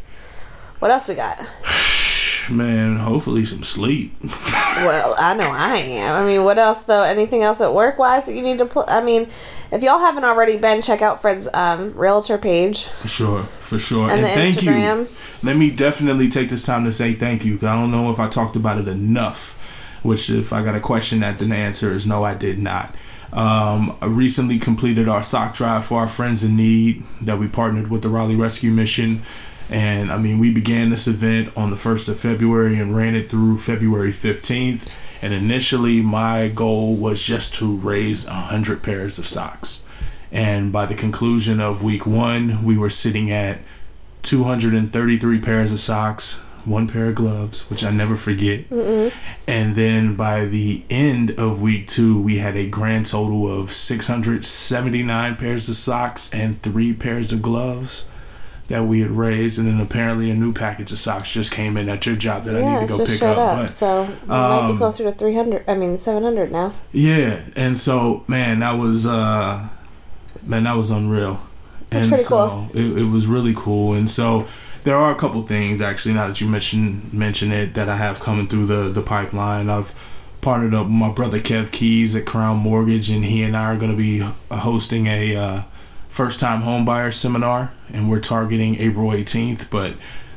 what 0.80 0.92
else 0.92 1.08
we 1.08 1.16
got? 1.16 1.40
Man, 2.50 2.98
hopefully 2.98 3.46
some 3.46 3.64
sleep. 3.64 4.14
Well, 4.24 5.16
I 5.18 5.34
know 5.36 5.50
I 5.50 5.78
am. 5.78 6.22
I 6.22 6.26
mean, 6.26 6.44
what 6.44 6.58
else 6.58 6.82
though? 6.84 7.04
Anything 7.04 7.44
else 7.44 7.62
at 7.62 7.74
work 7.74 8.00
wise 8.00 8.26
that 8.26 8.34
you 8.34 8.42
need 8.42 8.58
to 8.58 8.66
put? 8.66 8.90
I 8.90 9.02
mean, 9.02 9.28
if 9.72 9.84
y'all 9.84 10.00
haven't 10.00 10.24
already 10.24 10.58
been, 10.58 10.82
check 10.82 11.02
out 11.02 11.22
Fred's 11.22 11.48
um, 11.54 11.94
realtor 11.94 12.38
page 12.38 12.86
For 12.86 13.08
sure, 13.08 13.44
for 13.60 13.78
sure. 13.80 14.10
and, 14.10 14.22
And, 14.22 14.28
thank 14.28 14.56
Instagram. 14.58 15.10
you. 15.10 15.16
Let 15.44 15.58
me 15.58 15.70
definitely 15.70 16.30
take 16.30 16.50
this 16.50 16.64
time 16.66 16.86
to 16.86 16.92
say 16.92 17.14
thank 17.14 17.46
you. 17.46 17.56
I 17.58 17.76
don't 17.76 17.92
know 17.92 18.12
if 18.12 18.20
I 18.20 18.28
talked 18.28 18.56
about 18.56 18.80
it 18.80 18.88
enough. 18.88 19.58
Which, 20.04 20.32
if 20.32 20.52
I 20.52 20.64
got 20.64 20.74
a 20.74 20.80
question 20.80 21.20
that, 21.20 21.38
then 21.38 21.50
the 21.50 21.56
answer 21.56 21.94
is 21.94 22.08
no, 22.08 22.24
I 22.24 22.34
did 22.34 22.58
not. 22.58 22.96
Um, 23.34 23.96
I 24.02 24.08
recently 24.08 24.58
completed 24.58 25.08
our 25.08 25.22
sock 25.24 25.54
drive 25.54 25.86
for 25.86 26.00
our 26.00 26.08
friends 26.08 26.44
in 26.44 26.56
need 26.56 27.04
that 27.22 27.38
we 27.40 27.48
partnered 27.48 27.90
with 27.90 28.02
the 28.02 28.10
Raleigh 28.10 28.36
Rescue 28.36 28.72
Mission. 28.72 29.22
And 29.72 30.12
I 30.12 30.18
mean, 30.18 30.38
we 30.38 30.54
began 30.54 30.90
this 30.90 31.08
event 31.08 31.56
on 31.56 31.70
the 31.70 31.78
1st 31.78 32.10
of 32.10 32.20
February 32.20 32.78
and 32.78 32.94
ran 32.96 33.16
it 33.16 33.30
through 33.30 33.58
February 33.58 34.12
15th. 34.12 34.88
And 35.22 35.34
initially, 35.34 36.02
my 36.02 36.50
goal 36.50 36.96
was 36.96 37.24
just 37.24 37.54
to 37.56 37.78
raise 37.78 38.26
100 38.26 38.84
pairs 38.84 39.18
of 39.18 39.28
socks. 39.28 39.84
And 40.32 40.74
by 40.74 40.86
the 40.86 40.96
conclusion 40.96 41.62
of 41.62 41.84
week 41.84 42.06
one, 42.06 42.64
we 42.66 42.78
were 42.78 42.90
sitting 42.90 43.32
at 43.32 43.60
233 44.24 45.40
pairs 45.40 45.72
of 45.72 45.80
socks, 45.80 46.40
one 46.66 46.88
pair 46.88 47.08
of 47.08 47.16
gloves, 47.16 47.70
which 47.70 47.84
I 47.84 47.92
never 47.92 48.16
forget. 48.18 48.66
And 49.48 49.76
then 49.76 50.16
by 50.16 50.46
the 50.46 50.84
end 50.90 51.32
of 51.40 51.62
week 51.62 51.88
two, 51.88 52.22
we 52.22 52.38
had 52.40 52.56
a 52.58 52.68
grand 52.70 53.06
total 53.08 53.48
of 53.48 53.72
679 53.72 55.36
pairs 55.38 55.70
of 55.70 55.76
socks 55.76 56.30
and 56.34 56.62
three 56.62 56.94
pairs 56.94 57.32
of 57.32 57.42
gloves 57.42 58.06
that 58.72 58.84
we 58.86 59.02
had 59.02 59.12
raised. 59.12 59.60
And 59.60 59.68
then 59.68 59.80
apparently 59.80 60.32
a 60.32 60.34
new 60.34 60.52
package 60.54 60.92
of 60.92 61.00
socks 61.00 61.32
just 61.32 61.52
came 61.52 61.78
in 61.78 61.88
at 61.90 62.06
your 62.06 62.16
job 62.16 62.46
that 62.46 62.56
I 62.56 62.62
need 62.62 62.82
to 62.82 62.88
go 62.88 62.98
just 62.98 63.12
pick 63.12 63.20
showed 63.20 63.38
up. 63.38 63.58
up. 63.58 63.58
But 63.64 63.68
so 63.70 64.04
we 64.04 64.28
might 64.28 64.68
be 64.68 64.72
um, 64.72 64.78
closer 64.78 65.04
to 65.04 65.12
three 65.12 65.36
hundred. 65.36 65.64
I 65.68 65.76
mean, 65.76 65.98
seven 65.98 66.24
hundred 66.24 66.52
now. 66.52 66.74
yeah, 66.92 67.42
and 67.56 67.78
so 67.78 68.24
man, 68.28 68.60
that 68.60 68.74
was 68.74 69.06
uh 69.06 69.70
man, 70.44 70.64
that 70.64 70.76
was 70.76 70.90
unreal. 70.90 71.42
That's 71.90 72.04
and 72.04 72.12
pretty 72.12 72.24
so 72.24 72.68
it, 72.74 72.98
it 72.98 73.10
was 73.12 73.28
really 73.28 73.54
cool. 73.56 73.94
And 73.94 74.10
so 74.10 74.48
there 74.84 74.96
are 74.96 75.12
a 75.12 75.16
couple 75.16 75.42
things 75.44 75.82
actually 75.82 76.16
now 76.16 76.28
that 76.28 76.42
you 76.42 76.48
mention 76.48 77.10
mention 77.14 77.52
it 77.52 77.74
that 77.76 77.90
I 77.90 77.98
have 77.98 78.20
coming 78.20 78.48
through 78.48 78.68
the 78.68 78.90
the 78.90 79.02
pipeline. 79.02 79.70
I've 79.70 79.94
partnered 80.42 80.74
up 80.74 80.86
with 80.86 80.94
my 80.94 81.12
brother 81.12 81.40
Kev 81.40 81.72
Keys 81.72 82.16
at 82.16 82.26
Crown 82.26 82.58
Mortgage, 82.58 83.10
and 83.10 83.24
he 83.26 83.44
and 83.44 83.56
I 83.56 83.66
are 83.66 83.78
going 83.78 83.92
to 83.92 83.98
be 83.98 84.20
hosting 84.50 85.06
a 85.06 85.36
uh, 85.36 85.62
first 86.10 86.40
time 86.40 86.62
home 86.62 86.84
buyer 86.84 87.12
seminar, 87.12 87.74
and 87.94 88.10
we're 88.10 88.20
targeting 88.20 88.76
April 88.76 89.12
18th. 89.12 89.70
But 89.70 89.96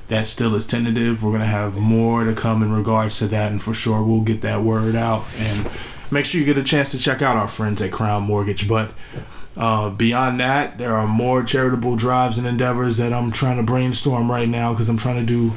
that 0.08 0.26
still 0.26 0.54
is 0.54 0.66
tentative. 0.66 1.22
We're 1.22 1.32
gonna 1.32 1.46
have 1.46 1.76
more 1.76 2.24
to 2.24 2.34
come 2.34 2.62
in 2.62 2.72
regards 2.72 3.18
to 3.18 3.26
that, 3.28 3.50
and 3.50 3.60
for 3.60 3.74
sure 3.74 4.02
we'll 4.02 4.20
get 4.22 4.42
that 4.42 4.62
word 4.62 4.96
out. 4.96 5.24
And 5.38 5.68
make 6.10 6.24
sure 6.24 6.40
you 6.40 6.46
get 6.46 6.58
a 6.58 6.62
chance 6.62 6.90
to 6.92 6.98
check 6.98 7.22
out 7.22 7.36
our 7.36 7.48
friends 7.48 7.82
at 7.82 7.92
Crown 7.92 8.24
Mortgage. 8.24 8.68
But 8.68 8.92
uh, 9.56 9.90
beyond 9.90 10.40
that, 10.40 10.78
there 10.78 10.94
are 10.96 11.06
more 11.06 11.42
charitable 11.42 11.96
drives 11.96 12.38
and 12.38 12.46
endeavors 12.46 12.96
that 12.96 13.12
I'm 13.12 13.30
trying 13.30 13.56
to 13.56 13.62
brainstorm 13.62 14.30
right 14.30 14.48
now 14.48 14.72
because 14.72 14.88
I'm 14.88 14.96
trying 14.96 15.24
to 15.24 15.26
do, 15.26 15.52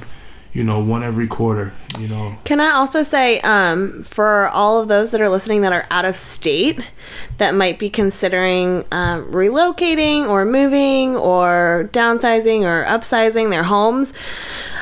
you 0.54 0.64
know, 0.64 0.80
one 0.80 1.04
every 1.04 1.28
quarter. 1.28 1.74
You 2.00 2.08
know, 2.08 2.38
Can 2.44 2.60
I 2.60 2.72
also 2.72 3.04
say, 3.04 3.40
um, 3.42 4.04
for 4.04 4.48
all 4.50 4.82
of 4.82 4.88
those 4.88 5.12
that 5.12 5.22
are 5.22 5.30
listening 5.30 5.62
that 5.62 5.74
are 5.74 5.86
out 5.92 6.06
of 6.06 6.16
state 6.16 6.92
that 7.38 7.56
might 7.56 7.80
be 7.80 7.90
considering 7.90 8.86
um, 8.92 9.32
relocating 9.32 10.28
or 10.28 10.46
moving 10.46 11.16
or 11.16 11.90
downsizing 11.94 12.62
or 12.62 12.86
upsizing 12.86 13.50
their 13.50 13.64
homes, 13.64 14.14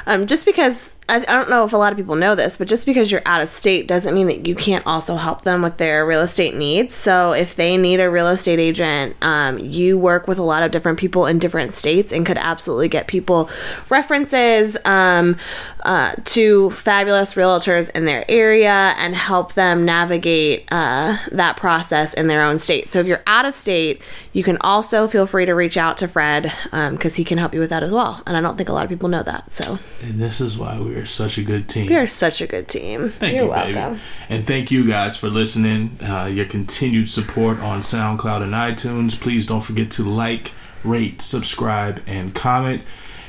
um, 0.06 0.28
just 0.28 0.46
because. 0.46 0.95
I, 1.08 1.18
I 1.18 1.20
don't 1.20 1.52
know 1.52 1.64
if 1.66 1.74
a 1.74 1.78
lot 1.78 1.92
of 1.92 1.98
people 1.98 2.16
know 2.16 2.34
this, 2.34 2.58
but 2.58 2.68
just 2.68 2.86
because 2.86 3.12
you're 3.12 3.22
out 3.26 3.42
of 3.42 3.48
state 3.48 3.88
doesn't 3.88 4.16
mean 4.16 4.26
that 4.28 4.48
you 4.48 4.56
can't 4.56 4.86
also 4.88 5.16
help 5.16 5.44
them 5.44 5.62
with 5.62 5.78
their 5.78 6.04
real 6.04 6.22
estate 6.22 6.56
needs. 6.56 6.96
So, 6.96 7.32
if 7.34 7.56
they 7.56 7.78
need 7.78 8.00
a 8.00 8.10
real 8.10 8.28
estate 8.28 8.58
agent, 8.58 9.16
um, 9.22 9.60
you 9.60 10.00
work 10.00 10.28
with 10.28 10.40
a 10.40 10.44
lot 10.44 10.64
of 10.64 10.72
different 10.72 10.98
people 10.98 11.28
in 11.28 11.38
different 11.38 11.76
states 11.76 12.12
and 12.12 12.26
could 12.26 12.38
absolutely 12.38 12.88
get 12.88 13.06
people 13.06 13.50
references 13.90 14.78
um, 14.86 15.38
uh, 15.86 16.16
to 16.26 16.72
fabulous 16.72 17.36
realtors 17.36 17.90
in 17.96 18.06
their 18.06 18.26
area 18.28 18.94
and 18.98 19.16
help 19.16 19.54
them 19.54 19.86
navigate 19.86 20.68
uh, 20.72 21.18
that 21.32 21.58
process 21.58 22.14
in 22.14 22.28
their 22.28 22.42
own 22.42 22.60
state. 22.60 22.90
So 22.90 23.00
if 23.00 23.08
you're 23.08 23.24
out 23.28 23.46
of 23.46 23.54
state, 23.54 24.02
you 24.34 24.44
can 24.44 24.58
also 24.62 25.08
feel 25.08 25.28
free 25.28 25.46
to 25.46 25.54
reach 25.54 25.78
out 25.78 25.98
to 26.00 26.08
Fred 26.08 26.52
because 26.72 27.16
he 27.16 27.24
can 27.24 27.38
help 27.38 27.54
you 27.54 27.60
with 27.60 27.70
that 27.70 27.84
as 27.84 27.92
well. 27.92 28.22
And 28.26 28.36
I 28.36 28.42
don't 28.42 28.58
think 28.58 28.70
a 28.70 28.74
lot 28.74 28.84
of 28.84 28.90
people 28.90 29.10
know 29.10 29.24
that. 29.24 29.52
So 29.52 29.80
and 30.02 30.20
this 30.20 30.42
is 30.42 30.58
why 30.58 30.80
we 30.80 30.96
are 30.96 31.06
such 31.06 31.38
a 31.38 31.44
good 31.44 31.70
team. 31.70 31.88
we 31.88 31.96
are 31.96 32.08
such 32.08 32.42
a 32.42 32.48
good 32.48 32.68
team. 32.68 33.10
Thank 33.10 33.36
you're 33.36 33.46
you, 33.46 33.50
welcome. 33.52 33.94
baby. 33.94 34.02
And 34.30 34.48
thank 34.48 34.72
you 34.72 34.88
guys 34.88 35.18
for 35.18 35.30
listening. 35.30 35.98
Uh, 36.02 36.26
your 36.26 36.46
continued 36.46 37.10
support 37.10 37.60
on 37.60 37.82
SoundCloud 37.82 38.42
and 38.42 38.54
iTunes. 38.54 39.20
Please 39.20 39.46
don't 39.46 39.62
forget 39.62 39.92
to 39.92 40.04
like, 40.04 40.52
rate, 40.84 41.22
subscribe, 41.22 42.02
and 42.08 42.34
comment. 42.34 42.84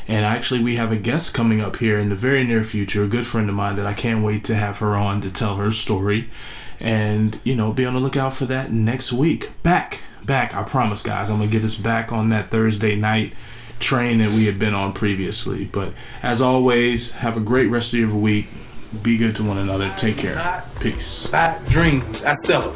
And 0.08 0.24
actually, 0.24 0.62
we 0.62 0.76
have 0.76 0.92
a 0.92 0.96
guest 0.96 1.34
coming 1.34 1.60
up 1.60 1.76
here 1.76 1.98
in 1.98 2.10
the 2.10 2.14
very 2.14 2.44
near 2.44 2.62
future, 2.62 3.02
a 3.04 3.08
good 3.08 3.26
friend 3.26 3.48
of 3.48 3.56
mine 3.56 3.76
that 3.76 3.86
I 3.86 3.94
can't 3.94 4.24
wait 4.24 4.44
to 4.44 4.54
have 4.54 4.78
her 4.78 4.96
on 4.96 5.20
to 5.22 5.30
tell 5.30 5.56
her 5.56 5.72
story. 5.72 6.30
And, 6.78 7.40
you 7.42 7.56
know, 7.56 7.72
be 7.72 7.84
on 7.84 7.94
the 7.94 8.00
lookout 8.00 8.34
for 8.34 8.44
that 8.46 8.70
next 8.70 9.12
week. 9.12 9.50
Back, 9.62 10.02
back, 10.24 10.54
I 10.54 10.62
promise, 10.62 11.02
guys. 11.02 11.28
I'm 11.30 11.38
going 11.38 11.50
to 11.50 11.56
get 11.56 11.64
us 11.64 11.74
back 11.74 12.12
on 12.12 12.28
that 12.28 12.50
Thursday 12.50 12.94
night 12.94 13.32
train 13.80 14.18
that 14.18 14.30
we 14.30 14.46
had 14.46 14.58
been 14.58 14.74
on 14.74 14.92
previously. 14.92 15.64
But 15.64 15.92
as 16.22 16.40
always, 16.40 17.12
have 17.12 17.36
a 17.36 17.40
great 17.40 17.66
rest 17.66 17.92
of 17.92 18.00
your 18.00 18.14
week. 18.14 18.48
Be 19.02 19.16
good 19.16 19.34
to 19.36 19.44
one 19.44 19.58
another. 19.58 19.92
Take 19.96 20.18
care. 20.18 20.64
Peace. 20.80 21.26
Buy 21.26 21.58
dreams. 21.66 22.22
I 22.22 22.34
sell. 22.34 22.72